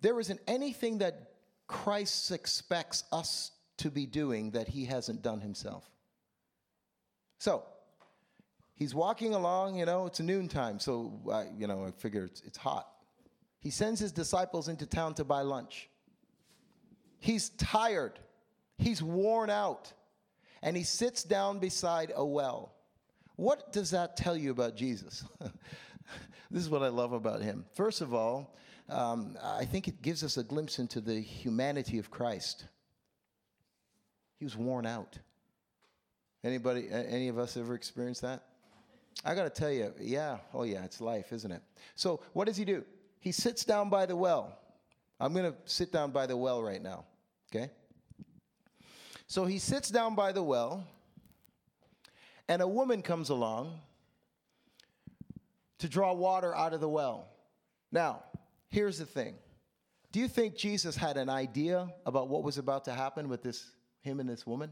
There 0.00 0.18
isn't 0.20 0.40
anything 0.46 0.98
that 0.98 1.32
Christ 1.66 2.30
expects 2.30 3.04
us 3.12 3.50
to 3.78 3.90
be 3.90 4.06
doing 4.06 4.52
that 4.52 4.68
he 4.68 4.84
hasn't 4.86 5.22
done 5.22 5.40
himself. 5.40 5.88
So, 7.38 7.64
he's 8.74 8.94
walking 8.94 9.34
along, 9.34 9.76
you 9.76 9.84
know, 9.84 10.06
it's 10.06 10.20
noontime, 10.20 10.78
so, 10.78 11.20
you 11.56 11.66
know, 11.66 11.84
I 11.86 11.90
figure 11.90 12.24
it's, 12.24 12.40
it's 12.42 12.56
hot. 12.56 12.88
He 13.60 13.70
sends 13.70 14.00
his 14.00 14.12
disciples 14.12 14.68
into 14.68 14.86
town 14.86 15.14
to 15.14 15.24
buy 15.24 15.42
lunch. 15.42 15.90
He's 17.18 17.48
tired, 17.50 18.18
he's 18.78 19.02
worn 19.02 19.50
out, 19.50 19.92
and 20.62 20.76
he 20.76 20.84
sits 20.84 21.24
down 21.24 21.58
beside 21.58 22.12
a 22.14 22.24
well. 22.24 22.75
What 23.36 23.72
does 23.72 23.90
that 23.90 24.16
tell 24.16 24.36
you 24.36 24.50
about 24.50 24.76
Jesus? 24.76 25.24
this 26.50 26.62
is 26.62 26.70
what 26.70 26.82
I 26.82 26.88
love 26.88 27.12
about 27.12 27.42
him. 27.42 27.64
First 27.74 28.00
of 28.00 28.14
all, 28.14 28.56
um, 28.88 29.36
I 29.42 29.64
think 29.64 29.88
it 29.88 30.00
gives 30.00 30.24
us 30.24 30.36
a 30.36 30.42
glimpse 30.42 30.78
into 30.78 31.00
the 31.00 31.20
humanity 31.20 31.98
of 31.98 32.10
Christ. 32.10 32.64
He 34.38 34.44
was 34.44 34.56
worn 34.56 34.86
out. 34.86 35.18
Anybody, 36.44 36.88
any 36.90 37.28
of 37.28 37.38
us 37.38 37.56
ever 37.56 37.74
experienced 37.74 38.22
that? 38.22 38.42
I 39.24 39.34
got 39.34 39.44
to 39.44 39.50
tell 39.50 39.70
you, 39.70 39.92
yeah, 40.00 40.38
oh 40.54 40.62
yeah, 40.62 40.84
it's 40.84 41.00
life, 41.00 41.32
isn't 41.32 41.50
it? 41.50 41.62
So, 41.94 42.20
what 42.32 42.46
does 42.46 42.56
he 42.56 42.64
do? 42.64 42.84
He 43.18 43.32
sits 43.32 43.64
down 43.64 43.88
by 43.88 44.06
the 44.06 44.14
well. 44.14 44.58
I'm 45.18 45.32
going 45.32 45.50
to 45.50 45.56
sit 45.64 45.90
down 45.90 46.10
by 46.10 46.26
the 46.26 46.36
well 46.36 46.62
right 46.62 46.82
now, 46.82 47.04
okay? 47.50 47.70
So, 49.26 49.46
he 49.46 49.58
sits 49.58 49.90
down 49.90 50.14
by 50.14 50.32
the 50.32 50.42
well, 50.42 50.86
and 52.48 52.62
a 52.62 52.68
woman 52.68 53.02
comes 53.02 53.30
along 53.30 53.80
to 55.78 55.88
draw 55.88 56.12
water 56.12 56.54
out 56.54 56.72
of 56.72 56.80
the 56.80 56.88
well. 56.88 57.28
Now, 57.92 58.22
here's 58.68 58.98
the 58.98 59.06
thing. 59.06 59.34
Do 60.12 60.20
you 60.20 60.28
think 60.28 60.56
Jesus 60.56 60.96
had 60.96 61.16
an 61.16 61.28
idea 61.28 61.88
about 62.06 62.28
what 62.28 62.42
was 62.42 62.58
about 62.58 62.84
to 62.86 62.92
happen 62.92 63.28
with 63.28 63.42
this 63.42 63.70
him 64.00 64.20
and 64.20 64.28
this 64.28 64.46
woman? 64.46 64.70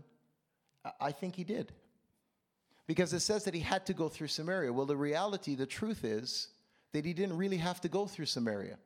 I 1.01 1.13
think 1.13 1.35
he 1.35 1.45
did. 1.45 1.73
Because 2.87 3.13
it 3.13 3.21
says 3.21 3.45
that 3.45 3.55
he 3.55 3.61
had 3.61 3.87
to 3.87 3.95
go 3.95 4.09
through 4.09 4.29
Samaria. 4.29 4.73
Well, 4.73 4.87
the 4.87 4.97
reality, 4.97 5.55
the 5.55 5.67
truth 5.67 6.05
is 6.05 6.49
that 6.93 7.05
he 7.05 7.13
didn't 7.13 7.37
really 7.37 7.57
have 7.57 7.81
to 7.81 7.89
go 7.89 8.07
through 8.07 8.27
Samaria. 8.27 8.79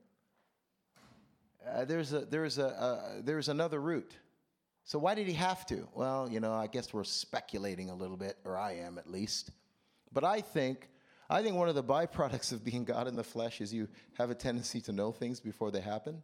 Uh, 1.68 1.84
there's 1.84 2.12
a 2.12 2.20
there's 2.20 2.58
a 2.58 2.68
uh, 2.68 3.00
there's 3.22 3.48
another 3.48 3.80
route. 3.80 4.12
So 4.88 4.98
why 4.98 5.14
did 5.14 5.26
he 5.26 5.34
have 5.34 5.66
to? 5.66 5.86
Well, 5.92 6.30
you 6.30 6.40
know, 6.40 6.54
I 6.54 6.66
guess 6.66 6.94
we're 6.94 7.04
speculating 7.04 7.90
a 7.90 7.94
little 7.94 8.16
bit, 8.16 8.38
or 8.42 8.56
I 8.56 8.76
am 8.76 8.96
at 8.96 9.06
least. 9.06 9.50
But 10.14 10.24
I 10.24 10.40
think 10.40 10.88
I 11.28 11.42
think 11.42 11.56
one 11.56 11.68
of 11.68 11.74
the 11.74 11.84
byproducts 11.84 12.52
of 12.52 12.64
being 12.64 12.84
God 12.84 13.06
in 13.06 13.14
the 13.14 13.22
flesh 13.22 13.60
is 13.60 13.70
you 13.70 13.86
have 14.14 14.30
a 14.30 14.34
tendency 14.34 14.80
to 14.80 14.92
know 14.92 15.12
things 15.12 15.40
before 15.40 15.70
they 15.70 15.82
happen. 15.82 16.22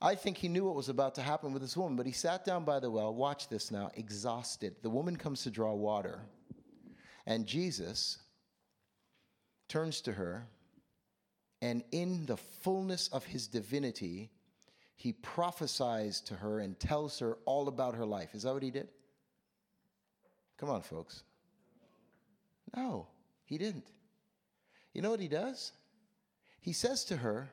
I 0.00 0.14
think 0.14 0.36
he 0.36 0.46
knew 0.46 0.64
what 0.64 0.76
was 0.76 0.88
about 0.88 1.16
to 1.16 1.22
happen 1.22 1.52
with 1.52 1.60
this 1.60 1.76
woman, 1.76 1.96
but 1.96 2.06
he 2.06 2.12
sat 2.12 2.44
down 2.44 2.64
by 2.64 2.78
the 2.78 2.88
well. 2.88 3.12
Watch 3.12 3.48
this 3.48 3.72
now, 3.72 3.90
exhausted. 3.94 4.76
The 4.82 4.88
woman 4.88 5.16
comes 5.16 5.42
to 5.42 5.50
draw 5.50 5.74
water, 5.74 6.20
and 7.26 7.46
Jesus 7.46 8.18
turns 9.68 10.00
to 10.02 10.12
her, 10.12 10.46
and 11.60 11.82
in 11.90 12.26
the 12.26 12.36
fullness 12.36 13.08
of 13.08 13.24
his 13.24 13.48
divinity, 13.48 14.30
he 15.00 15.12
prophesies 15.12 16.20
to 16.20 16.34
her 16.34 16.60
and 16.60 16.78
tells 16.78 17.20
her 17.20 17.38
all 17.46 17.68
about 17.68 17.94
her 17.94 18.04
life. 18.04 18.34
Is 18.34 18.42
that 18.42 18.52
what 18.52 18.62
he 18.62 18.70
did? 18.70 18.88
Come 20.58 20.68
on, 20.68 20.82
folks. 20.82 21.22
No. 22.76 23.06
He 23.46 23.56
didn't. 23.56 23.86
You 24.92 25.00
know 25.00 25.10
what 25.10 25.20
he 25.20 25.26
does? 25.26 25.72
He 26.60 26.74
says 26.74 27.02
to 27.06 27.16
her, 27.16 27.50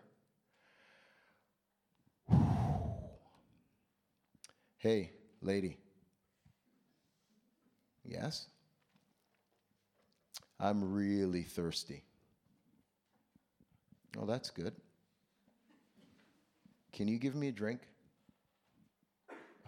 Hey, 4.75 5.11
lady. 5.41 5.77
Yes? 8.03 8.47
I'm 10.59 10.93
really 10.93 11.43
thirsty. 11.43 12.03
Oh, 14.17 14.25
that's 14.25 14.49
good. 14.49 14.75
Can 16.93 17.07
you 17.07 17.17
give 17.17 17.35
me 17.35 17.49
a 17.49 17.51
drink? 17.51 17.81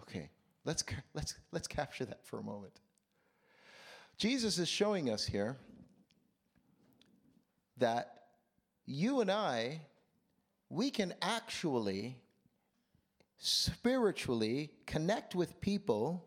Okay, 0.02 0.30
let's, 0.64 0.84
let's, 1.14 1.34
let's 1.52 1.68
capture 1.68 2.04
that 2.04 2.24
for 2.24 2.38
a 2.38 2.42
moment. 2.42 2.80
Jesus 4.16 4.58
is 4.58 4.68
showing 4.68 5.08
us 5.08 5.24
here 5.24 5.56
that 7.78 8.20
you 8.84 9.20
and 9.20 9.30
I, 9.30 9.80
we 10.68 10.90
can 10.90 11.14
actually 11.22 12.18
spiritually 13.38 14.70
connect 14.86 15.34
with 15.34 15.60
people 15.60 16.24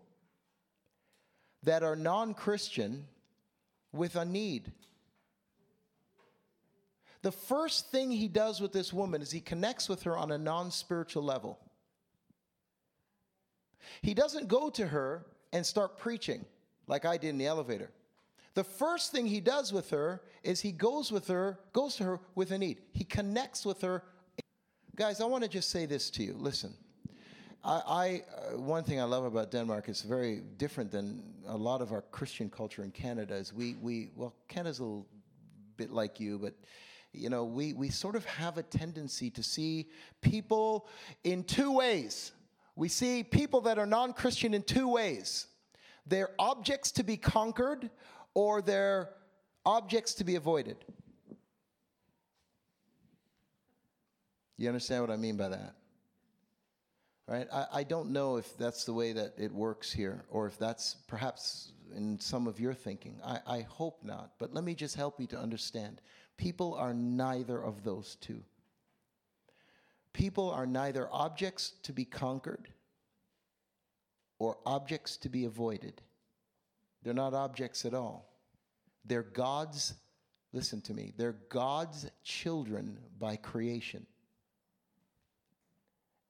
that 1.62 1.84
are 1.84 1.96
non 1.96 2.34
Christian 2.34 3.06
with 3.92 4.16
a 4.16 4.26
need. 4.26 4.72
The 7.24 7.32
first 7.32 7.90
thing 7.90 8.12
he 8.12 8.28
does 8.28 8.60
with 8.62 8.74
this 8.74 8.94
woman 8.94 9.22
is 9.22 9.32
he 9.32 9.40
connects 9.40 9.90
with 9.90 10.04
her 10.04 10.16
on 10.16 10.32
a 10.32 10.38
non 10.38 10.70
spiritual 10.72 11.24
level. 11.24 11.58
He 14.02 14.14
doesn't 14.14 14.50
go 14.50 14.70
to 14.72 14.88
her 14.88 15.26
and 15.54 15.66
start 15.66 15.98
preaching 15.98 16.46
like 16.86 17.06
I 17.06 17.18
did 17.18 17.30
in 17.30 17.38
the 17.38 17.48
elevator. 17.48 17.92
The 18.56 18.64
first 18.64 19.12
thing 19.12 19.26
he 19.26 19.40
does 19.40 19.72
with 19.72 19.90
her 19.90 20.22
is 20.44 20.60
he 20.60 20.74
goes 20.74 21.12
with 21.12 21.28
her, 21.28 21.60
goes 21.72 21.96
to 21.96 22.04
her 22.04 22.20
with 22.36 22.52
a 22.52 22.58
need. 22.58 22.82
He 22.92 23.06
connects 23.06 23.66
with 23.66 23.82
her. 23.82 24.04
Guys, 24.96 25.22
I 25.22 25.26
want 25.26 25.44
to 25.44 25.50
just 25.50 25.70
say 25.70 25.86
this 25.86 26.10
to 26.12 26.24
you. 26.24 26.36
Listen, 26.38 26.74
I, 27.64 27.82
I 27.88 28.24
uh, 28.54 28.58
one 28.60 28.84
thing 28.84 29.00
I 29.00 29.06
love 29.06 29.24
about 29.24 29.50
Denmark 29.50 29.88
is 29.88 30.02
very 30.02 30.42
different 30.58 30.92
than 30.92 31.24
a 31.48 31.58
lot 31.58 31.82
of 31.82 31.94
our 31.94 32.02
Christian 32.02 32.50
culture 32.50 32.84
in 32.84 32.92
Canada. 32.92 33.36
Is 33.36 33.54
we 33.54 33.76
we 33.82 34.12
well, 34.16 34.36
Canada's 34.50 34.80
a 34.80 34.84
little 34.84 35.08
bit 35.78 35.90
like 35.90 36.20
you, 36.20 36.38
but 36.38 36.54
you 37.14 37.30
know, 37.30 37.44
we 37.46 37.74
we 37.74 37.90
sort 37.90 38.16
of 38.16 38.26
have 38.26 38.58
a 38.58 38.64
tendency 38.64 39.30
to 39.32 39.44
see 39.44 39.90
people 40.22 40.88
in 41.24 41.44
two 41.44 41.72
ways. 41.72 42.32
We 42.76 42.90
see 42.90 43.24
people 43.24 43.62
that 43.62 43.78
are 43.78 43.86
non-Christian 43.86 44.54
in 44.54 44.64
two 44.64 44.88
ways. 44.88 45.48
They're 46.08 46.32
objects 46.40 46.92
to 46.94 47.04
be 47.04 47.18
conquered 47.18 47.90
or 48.34 48.62
they're 48.62 49.10
objects 49.66 50.16
to 50.16 50.24
be 50.24 50.36
avoided. 50.36 50.78
You 54.58 54.68
understand 54.68 55.02
what 55.02 55.12
I 55.12 55.18
mean 55.18 55.38
by 55.38 55.50
that? 55.50 55.76
Right? 57.28 57.48
I, 57.54 57.66
I 57.74 57.84
don't 57.84 58.12
know 58.12 58.38
if 58.38 58.58
that's 58.58 58.84
the 58.86 58.94
way 58.94 59.14
that 59.14 59.34
it 59.38 59.52
works 59.52 59.92
here, 59.92 60.26
or 60.30 60.46
if 60.46 60.58
that's 60.58 60.98
perhaps 61.08 61.72
in 61.96 62.20
some 62.20 62.48
of 62.48 62.60
your 62.60 62.74
thinking. 62.74 63.20
I, 63.24 63.40
I 63.48 63.62
hope 63.62 64.04
not. 64.04 64.32
But 64.40 64.54
let 64.54 64.64
me 64.64 64.76
just 64.76 64.96
help 64.96 65.20
you 65.20 65.28
to 65.28 65.38
understand. 65.38 66.02
People 66.44 66.74
are 66.74 66.94
neither 66.94 67.58
of 67.58 67.86
those 67.86 68.18
two. 68.20 68.44
People 70.12 70.52
are 70.52 70.66
neither 70.66 71.08
objects 71.10 71.72
to 71.84 71.94
be 71.94 72.04
conquered 72.04 72.68
or 74.40 74.58
objects 74.66 75.16
to 75.16 75.30
be 75.30 75.46
avoided. 75.46 76.02
They're 77.02 77.14
not 77.14 77.34
objects 77.34 77.86
at 77.86 77.94
all. 77.94 78.30
They're 79.06 79.24
God's, 79.24 79.94
listen 80.52 80.82
to 80.82 80.94
me, 80.94 81.14
they're 81.16 81.38
God's 81.48 82.12
children 82.26 82.98
by 83.18 83.38
creation. 83.38 84.06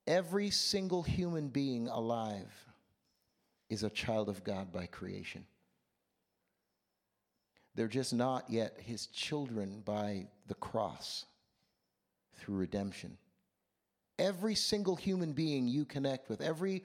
Every 0.06 0.52
single 0.52 1.02
human 1.02 1.47
being 1.47 1.88
alive 1.88 2.54
is 3.67 3.82
a 3.82 3.89
child 3.89 4.30
of 4.30 4.43
God 4.43 4.71
by 4.71 4.86
creation. 4.86 5.47
They're 7.75 7.88
just 7.88 8.13
not 8.13 8.49
yet 8.49 8.77
his 8.79 9.07
children 9.07 9.81
by 9.83 10.27
the 10.47 10.53
cross 10.55 11.25
through 12.38 12.57
redemption. 12.57 13.17
Every 14.19 14.55
single 14.55 14.95
human 14.95 15.33
being 15.33 15.67
you 15.67 15.86
connect 15.86 16.29
with, 16.29 16.41
every 16.41 16.83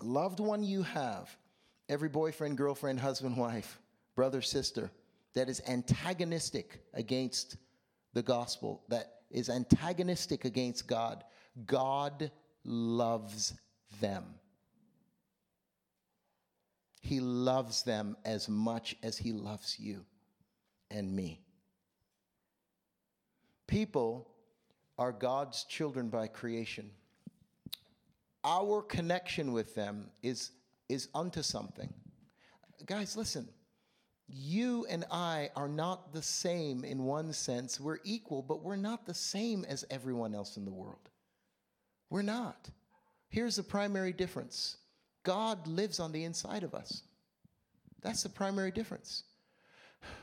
loved 0.00 0.40
one 0.40 0.62
you 0.62 0.82
have, 0.82 1.34
every 1.88 2.08
boyfriend, 2.08 2.56
girlfriend, 2.56 3.00
husband, 3.00 3.36
wife, 3.36 3.78
brother, 4.14 4.40
sister, 4.40 4.90
that 5.34 5.48
is 5.48 5.60
antagonistic 5.68 6.80
against 6.94 7.56
the 8.14 8.22
gospel, 8.22 8.82
that 8.88 9.16
is 9.30 9.50
antagonistic 9.50 10.46
against 10.46 10.86
God, 10.86 11.22
God 11.66 12.30
loves 12.64 13.52
them. 14.00 14.24
He 17.06 17.20
loves 17.20 17.84
them 17.84 18.16
as 18.24 18.48
much 18.48 18.96
as 19.00 19.16
He 19.16 19.32
loves 19.32 19.78
you 19.78 20.04
and 20.90 21.14
me. 21.14 21.40
People 23.68 24.28
are 24.98 25.12
God's 25.12 25.62
children 25.64 26.08
by 26.08 26.26
creation. 26.26 26.90
Our 28.42 28.82
connection 28.82 29.52
with 29.52 29.76
them 29.76 30.10
is 30.24 30.50
is 30.88 31.08
unto 31.14 31.42
something. 31.42 31.94
Guys, 32.86 33.16
listen. 33.16 33.48
You 34.28 34.84
and 34.88 35.04
I 35.08 35.50
are 35.54 35.68
not 35.68 36.12
the 36.12 36.22
same 36.22 36.82
in 36.82 37.04
one 37.04 37.32
sense. 37.32 37.78
We're 37.78 38.00
equal, 38.02 38.42
but 38.42 38.64
we're 38.64 38.74
not 38.74 39.06
the 39.06 39.14
same 39.14 39.64
as 39.68 39.84
everyone 39.90 40.34
else 40.34 40.56
in 40.56 40.64
the 40.64 40.72
world. 40.72 41.08
We're 42.10 42.22
not. 42.22 42.68
Here's 43.28 43.54
the 43.54 43.62
primary 43.62 44.12
difference 44.12 44.78
God 45.26 45.66
lives 45.66 45.98
on 45.98 46.12
the 46.12 46.22
inside 46.22 46.62
of 46.62 46.72
us. 46.72 47.02
That's 48.00 48.22
the 48.22 48.28
primary 48.28 48.70
difference. 48.70 49.24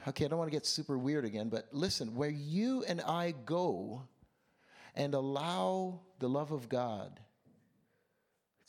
Okay, 0.08 0.24
I 0.24 0.28
don't 0.30 0.40
want 0.40 0.50
to 0.50 0.56
get 0.56 0.66
super 0.66 0.98
weird 0.98 1.26
again, 1.26 1.50
but 1.50 1.68
listen, 1.74 2.16
where 2.16 2.30
you 2.30 2.86
and 2.88 3.02
I 3.02 3.34
go 3.46 4.04
and 4.96 5.14
allow 5.14 6.00
the 6.20 6.30
love 6.30 6.54
of 6.54 6.70
God 6.70 7.20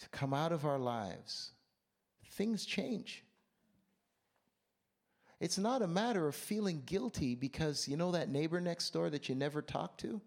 to 0.01 0.09
come 0.09 0.35
out 0.35 0.51
of 0.51 0.65
our 0.65 0.79
lives, 0.79 1.53
things 2.33 2.67
change. 2.67 3.23
It's 5.39 5.59
not 5.59 5.83
a 5.83 5.87
matter 5.87 6.27
of 6.27 6.35
feeling 6.35 6.83
guilty 6.85 7.37
because 7.37 7.87
you 7.87 7.97
know 7.97 8.11
that 8.11 8.29
neighbor 8.29 8.61
next 8.61 8.91
door 8.93 9.09
that 9.11 9.29
you 9.29 9.37
never 9.37 9.63
talk 9.63 9.97
to? 9.99 10.21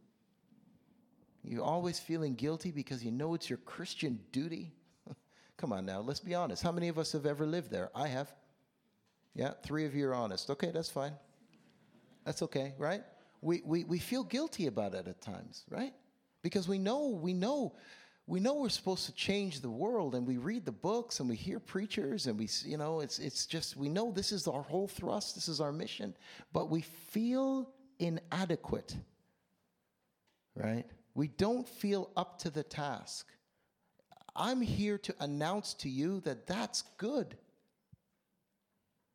You're 1.44 1.66
always 1.66 2.00
feeling 2.00 2.36
guilty 2.36 2.72
because 2.72 3.04
you 3.04 3.12
know 3.12 3.34
it's 3.34 3.50
your 3.50 3.58
Christian 3.58 4.20
duty. 4.32 4.72
Come 5.58 5.74
on 5.74 5.86
now, 5.86 6.02
let's 6.02 6.20
be 6.20 6.36
honest. 6.36 6.62
How 6.62 6.72
many 6.72 6.88
of 6.88 7.00
us 7.00 7.12
have 7.12 7.26
ever 7.26 7.46
lived 7.46 7.72
there? 7.72 7.90
I 7.96 8.08
have. 8.08 8.32
Yeah, 9.34 9.54
three 9.64 9.86
of 9.86 9.96
you 9.96 10.08
are 10.08 10.16
honest. 10.16 10.50
Okay, 10.52 10.72
that's 10.72 10.90
fine. 10.90 11.14
That's 12.26 12.42
okay, 12.44 12.74
right? 12.78 13.04
We, 13.42 13.62
we, 13.66 13.84
we 13.84 14.00
feel 14.00 14.24
guilty 14.24 14.68
about 14.68 14.94
it 14.94 15.08
at 15.08 15.22
times, 15.22 15.64
right? 15.70 15.94
Because 16.42 16.68
we 16.68 16.78
know, 16.78 17.08
we 17.08 17.34
know, 17.34 17.74
we 18.28 18.40
know 18.40 18.56
we're 18.56 18.70
supposed 18.70 19.06
to 19.06 19.14
change 19.14 19.62
the 19.62 19.70
world 19.70 20.14
and 20.14 20.28
we 20.28 20.38
read 20.38 20.66
the 20.66 20.72
books 20.72 21.20
and 21.20 21.30
we 21.30 21.36
hear 21.36 21.60
preachers 21.60 22.28
and 22.28 22.38
we, 22.38 22.50
you 22.66 22.78
know, 22.78 23.00
it's, 23.00 23.20
it's 23.20 23.46
just, 23.46 23.78
we 23.78 23.90
know 23.90 24.12
this 24.12 24.32
is 24.32 24.48
our 24.48 24.62
whole 24.62 24.88
thrust, 24.88 25.36
this 25.36 25.48
is 25.48 25.62
our 25.62 25.72
mission, 25.72 26.16
but 26.52 26.70
we 26.70 26.82
feel 26.82 27.70
inadequate, 28.00 28.96
right? 30.56 30.86
We 31.16 31.30
don't 31.30 31.68
feel 31.68 32.12
up 32.18 32.40
to 32.40 32.50
the 32.50 32.64
task. 32.64 33.28
I'm 34.38 34.62
here 34.62 34.98
to 35.00 35.16
announce 35.20 35.74
to 35.76 35.90
you 35.90 36.20
that 36.22 36.48
that's 36.48 36.84
good. 36.98 37.38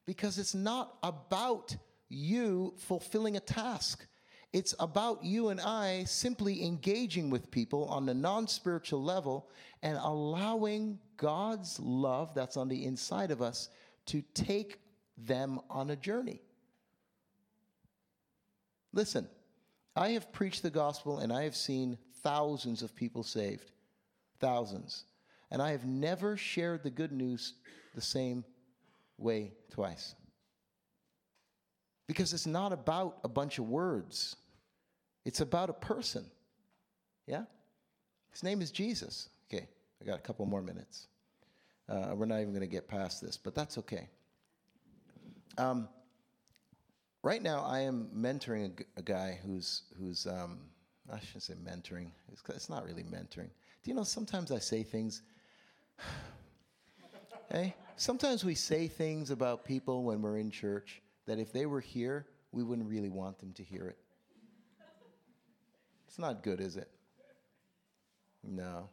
Because 0.04 0.38
it's 0.38 0.54
not 0.54 0.98
about 1.02 1.76
you 2.08 2.74
fulfilling 2.76 3.36
a 3.36 3.40
task. 3.40 4.06
It's 4.52 4.74
about 4.78 5.24
you 5.24 5.48
and 5.48 5.60
I 5.60 6.04
simply 6.04 6.64
engaging 6.64 7.30
with 7.30 7.50
people 7.50 7.86
on 7.86 8.04
the 8.04 8.12
non 8.12 8.46
spiritual 8.48 9.02
level 9.02 9.48
and 9.82 9.96
allowing 9.96 10.98
God's 11.16 11.80
love 11.80 12.34
that's 12.34 12.56
on 12.56 12.68
the 12.68 12.84
inside 12.84 13.30
of 13.30 13.40
us 13.40 13.70
to 14.06 14.22
take 14.34 14.80
them 15.16 15.60
on 15.70 15.90
a 15.90 15.96
journey. 15.96 16.42
Listen, 18.92 19.26
I 19.96 20.10
have 20.10 20.32
preached 20.32 20.62
the 20.62 20.70
gospel 20.70 21.18
and 21.18 21.32
I 21.32 21.44
have 21.44 21.56
seen 21.56 21.96
thousands 22.22 22.82
of 22.82 22.94
people 22.94 23.22
saved. 23.22 23.70
Thousands. 24.38 25.04
And 25.52 25.60
I 25.60 25.70
have 25.72 25.84
never 25.84 26.36
shared 26.36 26.82
the 26.82 26.90
good 26.90 27.12
news 27.12 27.52
the 27.94 28.00
same 28.00 28.42
way 29.18 29.52
twice. 29.70 30.14
Because 32.08 32.32
it's 32.32 32.46
not 32.46 32.72
about 32.72 33.18
a 33.22 33.28
bunch 33.28 33.58
of 33.58 33.68
words, 33.68 34.34
it's 35.26 35.40
about 35.40 35.68
a 35.68 35.74
person. 35.74 36.24
Yeah? 37.26 37.44
His 38.32 38.42
name 38.42 38.62
is 38.62 38.70
Jesus. 38.70 39.28
Okay, 39.46 39.68
I 40.00 40.06
got 40.06 40.18
a 40.18 40.22
couple 40.22 40.46
more 40.46 40.62
minutes. 40.62 41.08
Uh, 41.86 42.12
we're 42.14 42.26
not 42.26 42.40
even 42.40 42.52
going 42.54 42.62
to 42.62 42.66
get 42.66 42.88
past 42.88 43.20
this, 43.20 43.36
but 43.36 43.54
that's 43.54 43.76
okay. 43.76 44.08
Um, 45.58 45.86
right 47.22 47.42
now, 47.42 47.62
I 47.62 47.80
am 47.80 48.08
mentoring 48.16 48.72
a, 48.96 49.00
a 49.00 49.02
guy 49.02 49.38
who's, 49.44 49.82
who's 49.98 50.26
um, 50.26 50.60
I 51.12 51.20
shouldn't 51.20 51.42
say 51.42 51.54
mentoring, 51.54 52.08
it's, 52.32 52.42
it's 52.48 52.70
not 52.70 52.86
really 52.86 53.02
mentoring. 53.02 53.50
Do 53.82 53.90
you 53.90 53.94
know, 53.94 54.04
sometimes 54.04 54.50
I 54.50 54.58
say 54.58 54.82
things 54.82 55.22
hey, 57.50 57.74
sometimes 57.96 58.44
we 58.44 58.54
say 58.54 58.88
things 58.88 59.30
about 59.30 59.64
people 59.64 60.04
when 60.04 60.22
we're 60.22 60.38
in 60.38 60.50
church 60.50 61.02
that 61.26 61.38
if 61.38 61.52
they 61.52 61.66
were 61.66 61.80
here, 61.80 62.26
we 62.50 62.62
wouldn't 62.62 62.88
really 62.88 63.08
want 63.08 63.38
them 63.38 63.52
to 63.54 63.62
hear 63.62 63.86
it. 63.86 63.98
It's 66.06 66.18
not 66.18 66.42
good, 66.42 66.60
is 66.60 66.76
it? 66.76 66.90
No. 68.42 68.88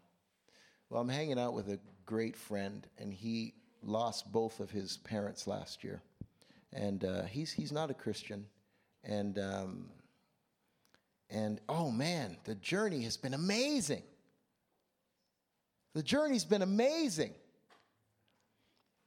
Well, 0.90 1.02
I'm 1.02 1.10
hanging 1.10 1.40
out 1.40 1.54
with 1.54 1.70
a 1.70 1.80
great 2.06 2.36
friend, 2.36 2.88
and 2.98 3.14
he 3.14 3.54
lost 3.84 4.32
both 4.32 4.60
of 4.60 4.72
his 4.72 4.98
parents 4.98 5.48
last 5.48 5.84
year. 5.84 6.02
And 6.72 7.04
uh, 7.04 7.24
he's, 7.24 7.52
he's 7.52 7.72
not 7.72 7.90
a 7.90 7.94
Christian. 7.94 8.46
And, 9.04 9.38
um, 9.40 9.90
and 11.30 11.60
oh 11.68 11.92
man, 11.92 12.38
the 12.44 12.56
journey 12.56 13.02
has 13.02 13.18
been 13.18 13.34
amazing. 13.34 14.04
The 16.00 16.04
journey's 16.04 16.46
been 16.46 16.62
amazing. 16.62 17.34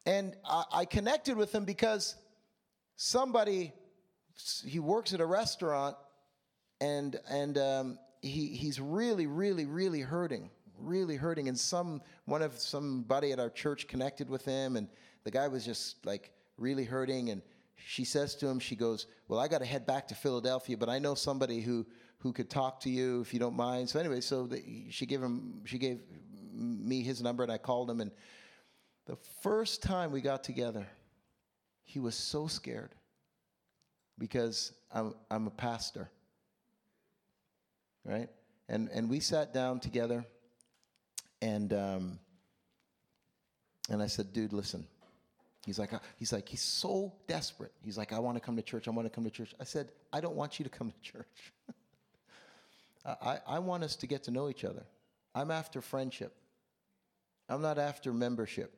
And 0.05 0.37
I, 0.45 0.65
I 0.75 0.85
connected 0.85 1.39
with 1.39 1.51
him 1.55 1.65
because 1.65 2.17
somebody, 2.97 3.73
he 4.67 4.79
works 4.79 5.15
at 5.15 5.23
a 5.23 5.25
restaurant 5.25 5.97
and, 6.83 7.19
and 7.31 7.57
um, 7.57 7.99
he, 8.21 8.49
he's 8.49 8.79
really, 8.79 9.27
really, 9.27 9.65
really 9.65 10.03
hurting, 10.03 10.51
really 10.79 11.17
hurting. 11.17 11.49
And 11.49 11.59
some, 11.59 12.03
one 12.27 12.43
of 12.43 12.59
somebody 12.59 13.33
at 13.33 13.41
our 13.41 13.49
church 13.49 13.89
connected 13.89 14.29
with 14.29 14.45
him 14.45 14.77
and 14.77 14.87
the 15.25 15.31
guy 15.31 15.49
was 15.49 15.65
just 15.65 16.05
like 16.05 16.31
really 16.59 16.85
hurting. 16.85 17.31
And 17.31 17.41
she 17.75 18.05
says 18.05 18.35
to 18.35 18.47
him, 18.47 18.59
she 18.59 18.77
goes, 18.77 19.07
well, 19.29 19.41
I 19.41 19.49
got 19.49 19.61
to 19.61 19.67
head 19.67 19.87
back 19.87 20.09
to 20.09 20.15
Philadelphia, 20.15 20.77
but 20.77 20.91
I 20.91 20.99
know 20.99 21.15
somebody 21.15 21.63
who, 21.63 21.87
who 22.19 22.35
could 22.35 22.51
talk 22.51 22.81
to 22.81 22.91
you 22.91 23.23
if 23.23 23.33
you 23.33 23.41
don't 23.41 23.57
mind. 23.57 23.89
So 23.89 23.99
anyway, 23.99 24.21
so 24.21 24.47
the, 24.47 24.63
she 24.91 25.07
gave 25.07 25.23
him, 25.23 25.63
she 25.65 25.79
gave 25.79 26.01
me 26.63 27.03
his 27.03 27.21
number 27.23 27.43
and 27.43 27.53
I 27.53 27.59
called 27.59 27.91
him. 27.91 28.01
And 28.01 28.11
the 29.07 29.17
first 29.43 29.83
time 29.83 30.13
we 30.13 30.21
got 30.21 30.45
together, 30.45 30.87
he 31.85 31.99
was 31.99 32.15
so 32.15 32.47
scared 32.47 32.95
because 34.19 34.73
I'm, 34.93 35.15
I'm 35.31 35.47
a 35.47 35.51
pastor, 35.51 36.09
right? 38.05 38.29
And, 38.69 38.89
and 38.93 39.11
we 39.11 39.21
sat 39.21 39.53
down 39.53 39.81
together 39.81 40.25
and, 41.41 41.73
um, 41.73 42.19
and 43.91 44.03
I 44.03 44.07
said, 44.07 44.33
dude, 44.33 44.53
listen. 44.53 44.87
He's 45.67 45.79
like, 45.79 45.93
uh, 45.93 45.99
he's 46.17 46.33
like, 46.33 46.49
he's 46.49 46.63
so 46.63 47.13
desperate. 47.29 47.73
He's 47.85 47.97
like, 47.97 48.13
I 48.13 48.19
want 48.19 48.37
to 48.37 48.41
come 48.41 48.57
to 48.57 48.63
church. 48.63 48.89
I 48.89 48.91
want 48.91 49.07
to 49.07 49.15
come 49.15 49.25
to 49.25 49.31
church. 49.31 49.55
I 49.61 49.65
said, 49.65 49.91
I 50.13 50.21
don't 50.21 50.35
want 50.35 50.59
you 50.59 50.65
to 50.65 50.71
come 50.71 50.91
to 50.91 51.01
church. 51.01 51.53
I, 53.05 53.39
I 53.47 53.59
want 53.59 53.85
us 53.85 53.97
to 53.97 54.07
get 54.07 54.25
to 54.25 54.31
know 54.31 54.49
each 54.49 54.65
other. 54.65 54.85
I'm 55.35 55.51
after 55.51 55.81
friendship. 55.81 56.35
I'm 57.53 57.61
not 57.61 57.79
after 57.79 58.15
membership. 58.15 58.75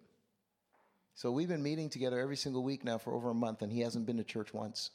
So 1.14 1.30
we've 1.30 1.48
been 1.48 1.62
meeting 1.62 1.88
together 1.88 2.18
every 2.18 2.36
single 2.36 2.64
week 2.64 2.84
now 2.84 2.98
for 2.98 3.14
over 3.14 3.30
a 3.30 3.34
month, 3.34 3.62
and 3.62 3.70
he 3.70 3.80
hasn't 3.80 4.04
been 4.04 4.16
to 4.16 4.24
church 4.24 4.52
once. 4.52 4.90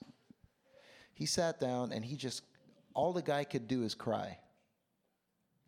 He 1.13 1.26
sat 1.26 1.62
down 1.62 1.94
and 1.94 2.04
he 2.04 2.18
just, 2.18 2.44
all 2.94 3.13
the 3.13 3.22
guy 3.22 3.46
could 3.46 3.70
do 3.70 3.84
is 3.84 3.96
cry. 3.96 4.38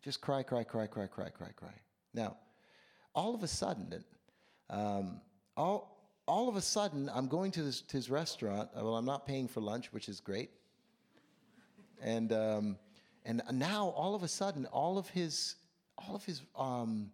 Just 0.02 0.20
cry, 0.20 0.42
cry, 0.42 0.62
cry, 0.62 0.86
cry, 0.86 1.06
cry, 1.06 1.30
cry, 1.30 1.48
cry. 1.56 1.72
Now, 2.12 2.36
all 3.14 3.34
of 3.34 3.42
a 3.42 3.48
sudden, 3.48 4.04
um, 4.68 5.22
all, 5.56 5.98
all 6.28 6.50
of 6.50 6.56
a 6.56 6.60
sudden, 6.60 7.10
I'm 7.14 7.28
going 7.28 7.50
to, 7.52 7.62
this, 7.62 7.80
to 7.80 7.96
his 7.96 8.10
restaurant. 8.10 8.68
Uh, 8.76 8.84
well, 8.84 8.96
I'm 8.96 9.06
not 9.06 9.26
paying 9.26 9.48
for 9.48 9.62
lunch, 9.62 9.90
which 9.90 10.10
is 10.10 10.20
great. 10.20 10.50
And, 12.02 12.30
um, 12.32 12.76
and 13.24 13.40
now, 13.52 13.88
all 13.96 14.14
of 14.14 14.22
a 14.22 14.28
sudden, 14.28 14.66
all 14.66 14.98
of 14.98 15.08
his, 15.08 15.54
all 15.96 16.14
of 16.14 16.24
his 16.26 16.42
um, 16.58 17.10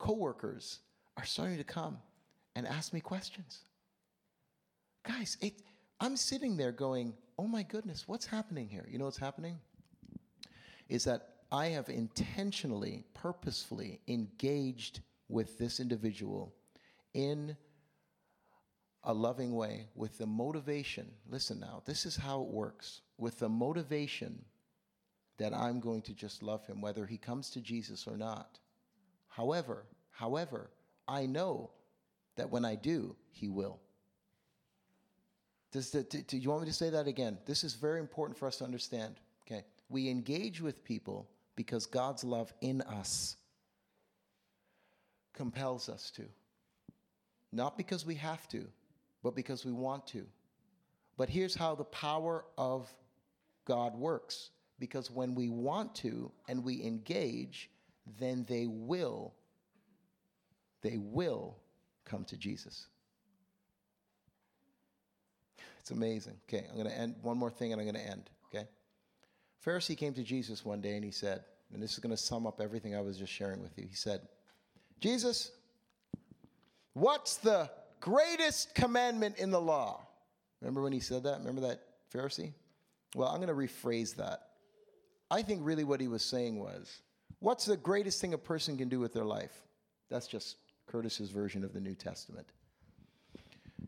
coworkers 0.00 0.80
are 1.16 1.24
starting 1.24 1.58
to 1.58 1.64
come 1.64 1.98
and 2.56 2.66
ask 2.66 2.92
me 2.92 3.00
questions. 3.00 3.60
Guys, 5.06 5.36
it, 5.40 5.62
I'm 6.00 6.16
sitting 6.16 6.56
there 6.56 6.72
going, 6.72 7.14
oh 7.38 7.46
my 7.46 7.62
goodness, 7.62 8.08
what's 8.08 8.26
happening 8.26 8.68
here? 8.68 8.86
You 8.90 8.98
know 8.98 9.04
what's 9.04 9.18
happening? 9.18 9.60
Is 10.88 11.04
that 11.04 11.28
I 11.52 11.66
have 11.66 11.88
intentionally, 11.88 13.04
purposefully 13.14 14.00
engaged 14.08 15.00
with 15.28 15.58
this 15.58 15.78
individual 15.78 16.54
in 17.14 17.56
a 19.04 19.12
loving 19.12 19.54
way 19.54 19.88
with 19.94 20.18
the 20.18 20.26
motivation. 20.26 21.10
Listen 21.28 21.60
now, 21.60 21.82
this 21.84 22.06
is 22.06 22.16
how 22.16 22.42
it 22.42 22.48
works 22.48 23.02
with 23.18 23.38
the 23.38 23.48
motivation 23.48 24.44
that 25.38 25.54
I'm 25.54 25.80
going 25.80 26.02
to 26.02 26.14
just 26.14 26.42
love 26.42 26.66
him, 26.66 26.80
whether 26.80 27.06
he 27.06 27.16
comes 27.16 27.50
to 27.50 27.60
Jesus 27.60 28.06
or 28.06 28.16
not. 28.16 28.58
However, 29.30 29.86
however, 30.10 30.70
I 31.08 31.26
know 31.26 31.70
that 32.36 32.50
when 32.50 32.64
I 32.64 32.74
do, 32.74 33.16
He 33.30 33.48
will. 33.48 33.80
Does 35.72 35.90
the, 35.90 36.02
do, 36.02 36.20
do 36.22 36.36
you 36.36 36.50
want 36.50 36.62
me 36.62 36.68
to 36.68 36.74
say 36.74 36.90
that 36.90 37.06
again? 37.06 37.38
This 37.46 37.64
is 37.64 37.74
very 37.74 38.00
important 38.00 38.38
for 38.38 38.46
us 38.46 38.58
to 38.58 38.64
understand. 38.64 39.14
Okay. 39.46 39.64
We 39.88 40.08
engage 40.08 40.60
with 40.60 40.84
people 40.84 41.28
because 41.56 41.86
God's 41.86 42.24
love 42.24 42.52
in 42.60 42.82
us 42.82 43.36
compels 45.32 45.88
us 45.88 46.10
to. 46.12 46.24
Not 47.52 47.76
because 47.76 48.04
we 48.04 48.16
have 48.16 48.48
to, 48.48 48.66
but 49.22 49.34
because 49.34 49.64
we 49.64 49.72
want 49.72 50.06
to. 50.08 50.26
But 51.16 51.28
here's 51.28 51.54
how 51.54 51.74
the 51.74 51.84
power 51.84 52.44
of 52.56 52.92
God 53.64 53.94
works 53.94 54.50
because 54.78 55.10
when 55.10 55.34
we 55.34 55.50
want 55.50 55.94
to 55.96 56.32
and 56.48 56.64
we 56.64 56.82
engage, 56.82 57.70
then 58.18 58.44
they 58.48 58.66
will, 58.66 59.34
they 60.82 60.96
will 60.96 61.56
come 62.04 62.24
to 62.24 62.36
Jesus. 62.36 62.86
It's 65.80 65.90
amazing. 65.90 66.36
Okay, 66.48 66.66
I'm 66.68 66.76
going 66.76 66.88
to 66.88 66.96
end 66.96 67.16
one 67.22 67.38
more 67.38 67.50
thing 67.50 67.72
and 67.72 67.80
I'm 67.80 67.86
going 67.86 68.02
to 68.02 68.10
end. 68.10 68.28
Okay? 68.52 68.66
Pharisee 69.64 69.96
came 69.96 70.14
to 70.14 70.22
Jesus 70.22 70.64
one 70.64 70.80
day 70.80 70.94
and 70.94 71.04
he 71.04 71.10
said, 71.10 71.44
and 71.72 71.82
this 71.82 71.92
is 71.92 71.98
going 71.98 72.10
to 72.10 72.16
sum 72.16 72.46
up 72.46 72.60
everything 72.60 72.94
I 72.94 73.00
was 73.00 73.16
just 73.16 73.32
sharing 73.32 73.62
with 73.62 73.78
you. 73.78 73.86
He 73.88 73.94
said, 73.94 74.20
Jesus, 75.00 75.52
what's 76.94 77.36
the 77.36 77.70
greatest 78.00 78.74
commandment 78.74 79.38
in 79.38 79.50
the 79.50 79.60
law? 79.60 80.06
Remember 80.60 80.82
when 80.82 80.92
he 80.92 81.00
said 81.00 81.22
that? 81.22 81.38
Remember 81.38 81.60
that 81.62 81.80
Pharisee? 82.12 82.52
Well, 83.14 83.28
I'm 83.28 83.40
going 83.40 83.48
to 83.48 83.54
rephrase 83.54 84.16
that. 84.16 84.48
I 85.30 85.42
think 85.42 85.60
really 85.62 85.84
what 85.84 86.00
he 86.00 86.08
was 86.08 86.24
saying 86.24 86.58
was, 86.58 87.00
What's 87.40 87.64
the 87.64 87.76
greatest 87.76 88.20
thing 88.20 88.34
a 88.34 88.38
person 88.38 88.76
can 88.76 88.88
do 88.88 89.00
with 89.00 89.12
their 89.12 89.24
life? 89.24 89.62
That's 90.10 90.26
just 90.26 90.56
Curtis's 90.86 91.30
version 91.30 91.64
of 91.64 91.72
the 91.72 91.80
New 91.80 91.94
Testament. 91.94 92.46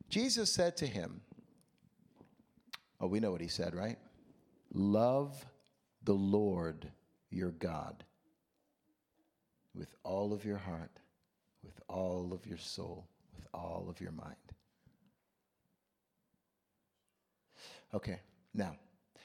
Jesus 0.08 0.50
said 0.52 0.76
to 0.78 0.86
him, 0.86 1.20
Oh, 3.00 3.06
we 3.06 3.20
know 3.20 3.32
what 3.32 3.40
he 3.40 3.48
said, 3.48 3.74
right? 3.74 3.98
Love 4.72 5.44
the 6.04 6.14
Lord 6.14 6.90
your 7.30 7.50
God 7.50 8.04
with 9.74 9.94
all 10.04 10.32
of 10.32 10.44
your 10.44 10.58
heart, 10.58 11.00
with 11.64 11.80
all 11.88 12.32
of 12.32 12.46
your 12.46 12.58
soul, 12.58 13.08
with 13.34 13.46
all 13.52 13.86
of 13.88 14.00
your 14.00 14.12
mind. 14.12 14.36
Okay, 17.94 18.20
now, 18.54 18.76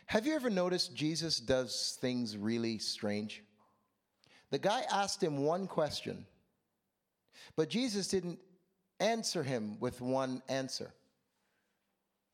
have 0.07 0.25
you 0.25 0.33
ever 0.33 0.49
noticed 0.49 0.95
Jesus 0.95 1.39
does 1.39 1.97
things 2.01 2.35
really 2.35 2.79
strange? 2.79 3.43
The 4.51 4.59
guy 4.59 4.83
asked 4.91 5.21
him 5.21 5.43
one 5.43 5.67
question, 5.67 6.25
but 7.55 7.69
Jesus 7.69 8.07
didn't 8.07 8.39
answer 8.99 9.43
him 9.43 9.77
with 9.79 10.01
one 10.01 10.41
answer. 10.47 10.93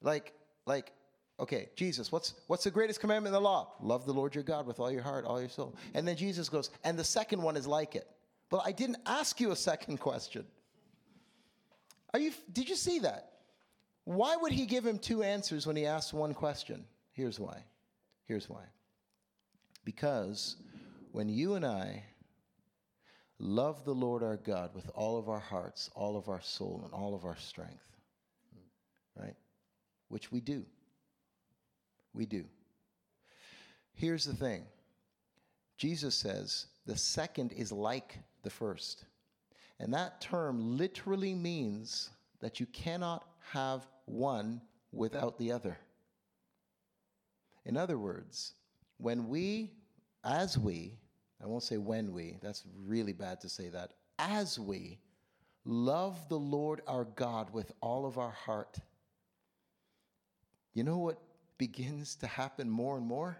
Like, 0.01 0.33
like, 0.65 0.91
okay, 1.39 1.69
Jesus, 1.75 2.11
what's 2.11 2.35
what's 2.47 2.63
the 2.63 2.71
greatest 2.71 2.99
commandment 2.99 3.35
in 3.35 3.41
the 3.41 3.47
law? 3.47 3.73
Love 3.81 4.05
the 4.05 4.13
Lord 4.13 4.35
your 4.35 4.43
God 4.43 4.67
with 4.67 4.79
all 4.79 4.91
your 4.91 5.01
heart, 5.01 5.25
all 5.25 5.39
your 5.39 5.49
soul. 5.49 5.75
And 5.93 6.07
then 6.07 6.15
Jesus 6.15 6.49
goes, 6.49 6.69
and 6.83 6.97
the 6.97 7.03
second 7.03 7.41
one 7.41 7.57
is 7.57 7.65
like 7.65 7.95
it. 7.95 8.07
But 8.49 8.61
I 8.65 8.71
didn't 8.71 8.97
ask 9.05 9.39
you 9.39 9.51
a 9.51 9.55
second 9.55 9.97
question. 9.97 10.45
Are 12.13 12.19
you 12.19 12.31
did 12.51 12.69
you 12.69 12.75
see 12.75 12.99
that? 12.99 13.29
Why 14.05 14.35
would 14.35 14.51
he 14.51 14.65
give 14.65 14.85
him 14.85 14.99
two 14.99 15.23
answers 15.23 15.65
when 15.65 15.75
he 15.75 15.85
asked 15.85 16.13
one 16.13 16.33
question? 16.33 16.85
Here's 17.13 17.39
why. 17.39 17.63
Here's 18.25 18.49
why. 18.49 18.63
Because 19.85 20.57
when 21.13 21.29
you 21.29 21.53
and 21.53 21.63
I 21.63 22.03
love 23.37 23.85
the 23.85 23.93
Lord 23.93 24.23
our 24.23 24.35
God 24.35 24.73
with 24.73 24.89
all 24.95 25.15
of 25.15 25.29
our 25.29 25.39
hearts, 25.39 25.91
all 25.93 26.17
of 26.17 26.27
our 26.27 26.41
soul, 26.41 26.81
and 26.83 26.91
all 26.91 27.13
of 27.13 27.23
our 27.23 27.37
strength, 27.37 27.85
right? 29.15 29.35
Which 30.07 30.31
we 30.31 30.41
do. 30.41 30.65
We 32.13 32.25
do. 32.25 32.45
Here's 33.93 34.25
the 34.25 34.33
thing 34.33 34.63
Jesus 35.77 36.15
says 36.15 36.65
the 36.87 36.97
second 36.97 37.51
is 37.51 37.71
like 37.71 38.17
the 38.41 38.49
first. 38.49 39.05
And 39.79 39.93
that 39.93 40.19
term 40.19 40.77
literally 40.77 41.35
means 41.35 42.09
that 42.41 42.59
you 42.59 42.65
cannot 42.65 43.23
have 43.51 43.85
one 44.05 44.61
without 44.91 45.37
the 45.37 45.51
other. 45.51 45.77
In 47.65 47.77
other 47.77 47.99
words, 47.99 48.53
when 48.97 49.27
we, 49.27 49.73
as 50.23 50.57
we, 50.57 50.97
I 51.43 51.47
won't 51.47 51.63
say 51.63 51.77
when 51.77 52.13
we, 52.13 52.37
that's 52.41 52.63
really 52.85 53.11
bad 53.11 53.41
to 53.41 53.49
say 53.49 53.67
that, 53.69 53.93
as 54.17 54.57
we 54.57 54.99
love 55.65 56.17
the 56.29 56.39
Lord 56.39 56.81
our 56.87 57.03
God 57.03 57.51
with 57.53 57.73
all 57.81 58.05
of 58.05 58.17
our 58.17 58.31
heart, 58.31 58.77
you 60.73 60.83
know 60.83 60.97
what 60.97 61.19
begins 61.57 62.15
to 62.15 62.27
happen 62.27 62.69
more 62.69 62.97
and 62.97 63.05
more? 63.05 63.37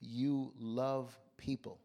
You 0.00 0.52
love 0.58 1.18
people. 1.36 1.80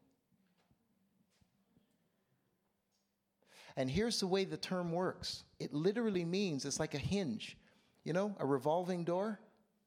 And 3.75 3.89
here's 3.89 4.19
the 4.19 4.27
way 4.27 4.45
the 4.45 4.58
term 4.58 4.91
works 4.91 5.43
it 5.60 5.73
literally 5.73 6.25
means 6.25 6.63
it's 6.65 6.79
like 6.79 6.93
a 6.93 6.99
hinge, 6.99 7.58
you 8.03 8.13
know, 8.13 8.36
a 8.39 8.45
revolving 8.45 9.03
door. 9.03 9.39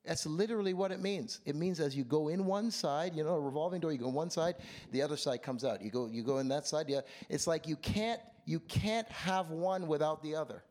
That's 0.05 0.27
literally 0.27 0.75
what 0.75 0.91
it 0.91 1.01
means. 1.01 1.41
It 1.45 1.55
means 1.55 1.79
as 1.79 1.95
you 1.95 2.03
go 2.03 2.29
in 2.29 2.45
one 2.45 2.71
side, 2.71 3.15
you 3.15 3.23
know, 3.23 3.35
a 3.35 3.41
revolving 3.41 3.81
door, 3.81 3.93
you 3.93 3.99
go 3.99 4.09
one 4.09 4.31
side, 4.31 4.57
the 4.91 5.01
other 5.01 5.17
side 5.17 5.43
comes 5.43 5.65
out. 5.65 5.81
You 5.81 5.91
go, 5.91 6.07
you 6.07 6.25
go 6.25 6.38
in 6.38 6.49
that 6.49 6.67
side, 6.67 6.87
yeah. 6.88 7.03
It's 7.29 7.47
like 7.47 7.69
you 7.69 7.77
can't, 7.77 8.21
you 8.45 8.59
can't 8.61 9.09
have 9.09 9.51
one 9.51 9.87
without 9.87 10.23
the 10.23 10.35
other. 10.35 10.65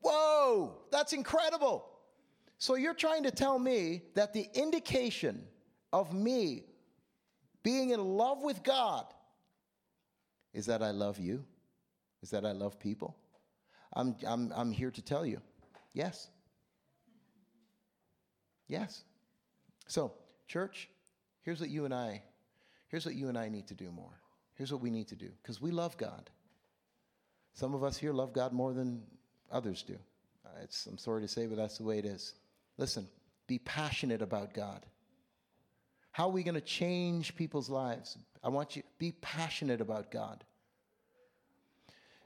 Whoa, 0.00 0.76
that's 0.90 1.12
incredible. 1.12 1.88
So 2.58 2.74
you're 2.74 2.94
trying 2.94 3.22
to 3.24 3.30
tell 3.30 3.58
me 3.58 4.02
that 4.14 4.32
the 4.32 4.48
indication 4.54 5.44
of 5.92 6.12
me 6.12 6.64
being 7.62 7.90
in 7.90 8.00
love 8.00 8.42
with 8.42 8.62
God 8.64 9.06
is 10.52 10.66
that 10.66 10.82
I 10.82 10.90
love 10.90 11.18
you? 11.18 11.44
Is 12.22 12.30
that 12.30 12.46
I 12.46 12.52
love 12.52 12.80
people? 12.80 13.16
I'm, 13.92 14.16
I'm, 14.26 14.52
I'm 14.56 14.72
here 14.72 14.90
to 14.90 15.02
tell 15.02 15.24
you 15.24 15.40
yes. 15.92 16.28
Yes. 18.68 19.04
So, 19.86 20.12
church, 20.48 20.88
here's 21.42 21.60
what 21.60 21.70
you 21.70 21.84
and 21.84 21.94
I, 21.94 22.22
here's 22.88 23.06
what 23.06 23.14
you 23.14 23.28
and 23.28 23.38
I 23.38 23.48
need 23.48 23.68
to 23.68 23.74
do 23.74 23.90
more. 23.90 24.20
Here's 24.54 24.72
what 24.72 24.80
we 24.80 24.90
need 24.90 25.08
to 25.08 25.16
do 25.16 25.28
because 25.42 25.60
we 25.60 25.70
love 25.70 25.96
God. 25.96 26.30
Some 27.54 27.74
of 27.74 27.84
us 27.84 27.96
here 27.96 28.12
love 28.12 28.32
God 28.32 28.52
more 28.52 28.72
than 28.72 29.02
others 29.50 29.82
do. 29.82 29.96
It's, 30.62 30.86
I'm 30.86 30.98
sorry 30.98 31.22
to 31.22 31.28
say, 31.28 31.46
but 31.46 31.56
that's 31.56 31.78
the 31.78 31.84
way 31.84 31.98
it 31.98 32.04
is. 32.04 32.34
Listen, 32.78 33.06
be 33.46 33.58
passionate 33.58 34.22
about 34.22 34.54
God. 34.54 34.84
How 36.12 36.28
are 36.28 36.32
we 36.32 36.42
going 36.42 36.54
to 36.54 36.60
change 36.60 37.36
people's 37.36 37.68
lives? 37.68 38.16
I 38.42 38.48
want 38.48 38.76
you 38.76 38.82
be 38.98 39.12
passionate 39.20 39.80
about 39.80 40.10
God. 40.10 40.44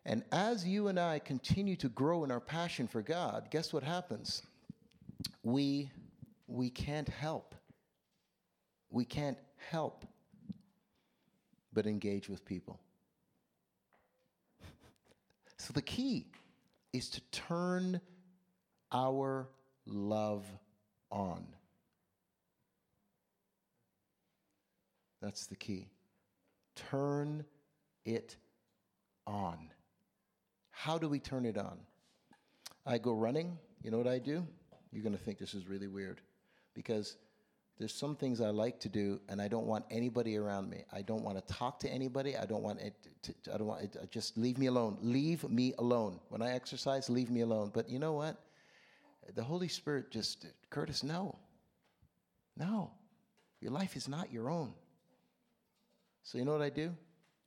And 0.05 0.22
as 0.33 0.66
you 0.66 0.88
and 0.88 0.98
I 0.98 1.18
continue 1.18 1.76
to 1.76 1.88
grow 1.88 2.24
in 2.24 2.31
our 2.31 2.40
passion 2.40 2.88
for 2.88 3.03
God, 3.03 3.48
guess 3.50 3.72
what 3.72 3.83
happens? 3.83 4.42
We 5.42 5.90
we 6.50 6.68
can't 6.68 7.08
help. 7.08 7.54
We 8.90 9.04
can't 9.04 9.38
help 9.70 10.04
but 11.72 11.86
engage 11.86 12.28
with 12.28 12.44
people. 12.44 12.80
so 15.56 15.72
the 15.72 15.82
key 15.82 16.26
is 16.92 17.08
to 17.10 17.20
turn 17.30 18.00
our 18.90 19.48
love 19.86 20.44
on. 21.12 21.46
That's 25.22 25.46
the 25.46 25.56
key. 25.56 25.86
Turn 26.74 27.44
it 28.04 28.36
on. 29.26 29.70
How 30.70 30.98
do 30.98 31.08
we 31.08 31.20
turn 31.20 31.44
it 31.44 31.58
on? 31.58 31.78
I 32.84 32.98
go 32.98 33.12
running. 33.12 33.58
You 33.82 33.92
know 33.92 33.98
what 33.98 34.08
I 34.08 34.18
do? 34.18 34.44
You're 34.90 35.04
going 35.04 35.16
to 35.16 35.22
think 35.22 35.38
this 35.38 35.54
is 35.54 35.68
really 35.68 35.86
weird 35.86 36.20
because 36.82 37.16
there's 37.78 37.94
some 37.94 38.16
things 38.16 38.40
I 38.40 38.50
like 38.50 38.80
to 38.80 38.88
do, 38.88 39.20
and 39.28 39.40
I 39.40 39.48
don't 39.48 39.66
want 39.66 39.84
anybody 39.90 40.36
around 40.36 40.70
me. 40.70 40.84
I 40.92 41.02
don't 41.02 41.22
want 41.22 41.38
to 41.38 41.54
talk 41.54 41.78
to 41.80 41.90
anybody. 41.90 42.36
I 42.36 42.46
don't 42.46 42.62
want 42.62 42.80
it. 42.80 42.94
To, 43.22 43.34
I 43.54 43.58
don't 43.58 43.66
want 43.66 43.82
it. 43.82 43.96
Uh, 43.96 44.06
just 44.10 44.38
leave 44.38 44.56
me 44.58 44.66
alone. 44.66 44.96
Leave 45.02 45.48
me 45.48 45.74
alone. 45.78 46.20
When 46.28 46.42
I 46.42 46.52
exercise, 46.52 47.10
leave 47.10 47.30
me 47.30 47.42
alone. 47.42 47.70
But 47.72 47.88
you 47.90 47.98
know 47.98 48.12
what? 48.12 48.36
The 49.34 49.42
Holy 49.42 49.68
Spirit 49.68 50.10
just, 50.10 50.46
Curtis, 50.70 51.02
no, 51.02 51.38
no, 52.56 52.90
your 53.60 53.72
life 53.72 53.96
is 53.96 54.08
not 54.08 54.32
your 54.32 54.50
own. 54.50 54.72
So 56.22 56.38
you 56.38 56.44
know 56.44 56.52
what 56.52 56.62
I 56.62 56.70
do? 56.70 56.94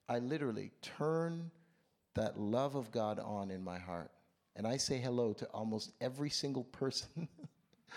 I 0.07 0.19
literally 0.19 0.71
turn 0.81 1.51
that 2.15 2.39
love 2.39 2.75
of 2.75 2.91
God 2.91 3.19
on 3.19 3.51
in 3.51 3.63
my 3.63 3.79
heart, 3.79 4.11
and 4.55 4.67
I 4.67 4.77
say 4.77 4.99
hello 4.99 5.33
to 5.33 5.45
almost 5.47 5.91
every 6.01 6.29
single 6.29 6.63
person. 6.63 7.27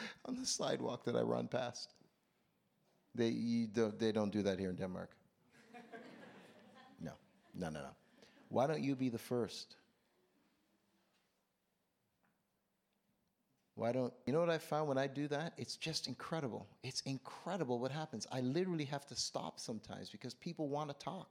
on 0.24 0.36
the 0.36 0.46
sidewalk 0.46 1.04
that 1.04 1.16
I 1.16 1.20
run 1.20 1.48
past. 1.48 1.92
They, 3.14 3.68
don't, 3.72 3.98
they 3.98 4.12
don't 4.12 4.30
do 4.30 4.42
that 4.42 4.58
here 4.58 4.70
in 4.70 4.76
Denmark. 4.76 5.10
No, 6.98 7.12
no, 7.54 7.68
no, 7.68 7.80
no. 7.80 7.90
Why 8.48 8.66
don't 8.66 8.82
you 8.82 8.96
be 8.96 9.10
the 9.10 9.18
first? 9.18 9.76
Why 13.76 13.92
don't 13.92 14.12
you 14.24 14.32
know 14.32 14.40
what 14.40 14.48
I 14.48 14.56
found 14.56 14.88
when 14.88 14.96
I 14.96 15.06
do 15.06 15.28
that? 15.28 15.52
It's 15.58 15.76
just 15.76 16.08
incredible. 16.08 16.66
It's 16.82 17.02
incredible 17.02 17.78
what 17.78 17.92
happens. 17.92 18.26
I 18.32 18.40
literally 18.40 18.86
have 18.86 19.06
to 19.08 19.14
stop 19.14 19.60
sometimes 19.60 20.08
because 20.08 20.32
people 20.32 20.68
want 20.68 20.88
to 20.88 20.96
talk. 21.04 21.28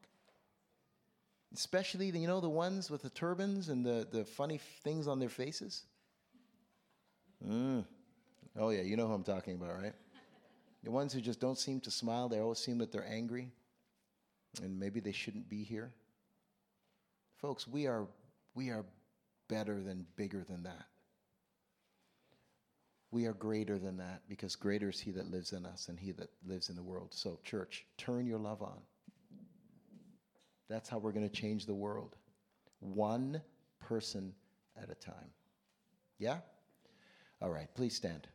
Especially 1.56 2.12
the, 2.12 2.20
you 2.20 2.28
know 2.28 2.42
the 2.42 2.50
ones 2.50 2.92
with 2.92 3.02
the 3.02 3.10
turbans 3.10 3.70
and 3.70 3.84
the, 3.84 4.08
the 4.12 4.24
funny 4.24 4.60
things 4.84 5.08
on 5.08 5.20
their 5.20 5.30
faces. 5.30 5.86
Mm. 7.44 7.84
Oh, 8.58 8.70
yeah, 8.70 8.82
you 8.82 8.96
know 8.96 9.08
who 9.08 9.14
I'm 9.14 9.24
talking 9.24 9.56
about, 9.56 9.76
right? 9.82 9.94
the 10.84 10.92
ones 10.92 11.12
who 11.12 11.20
just 11.20 11.40
don't 11.40 11.58
seem 11.58 11.80
to 11.82 11.92
smile, 11.92 12.30
they 12.30 12.40
always 12.40 12.60
seem 12.60 12.78
that 12.78 12.92
they're 12.92 13.08
angry, 13.08 13.52
and 14.62 14.80
maybe 14.80 15.00
they 15.00 15.12
shouldn't 15.12 15.50
be 15.50 15.64
here. 15.64 15.92
Folks, 17.38 17.68
we 17.68 17.88
are, 17.88 18.08
we 18.54 18.70
are 18.70 18.86
better 19.50 19.82
than 19.82 20.06
bigger 20.16 20.44
than 20.44 20.64
that. 20.64 20.86
We 23.12 23.26
are 23.26 23.34
greater 23.34 23.78
than 23.78 23.98
that 23.98 24.22
because 24.28 24.56
greater 24.56 24.90
is 24.90 25.00
He 25.00 25.12
that 25.12 25.32
lives 25.32 25.54
in 25.54 25.66
us 25.66 25.88
and 25.90 26.00
He 26.00 26.12
that 26.14 26.30
lives 26.46 26.70
in 26.70 26.76
the 26.76 26.84
world. 26.84 27.14
So, 27.14 27.40
church, 27.44 27.86
turn 27.98 28.26
your 28.26 28.40
love 28.40 28.62
on. 28.62 28.80
That's 30.70 30.90
how 30.90 30.98
we're 30.98 31.12
going 31.12 31.28
to 31.28 31.36
change 31.36 31.66
the 31.66 31.74
world. 31.74 32.16
One 32.80 33.42
person 33.80 34.34
at 34.82 34.90
a 34.90 34.96
time. 34.96 35.30
Yeah? 36.20 36.38
All 37.42 37.50
right, 37.50 37.68
please 37.76 37.96
stand. 37.96 38.28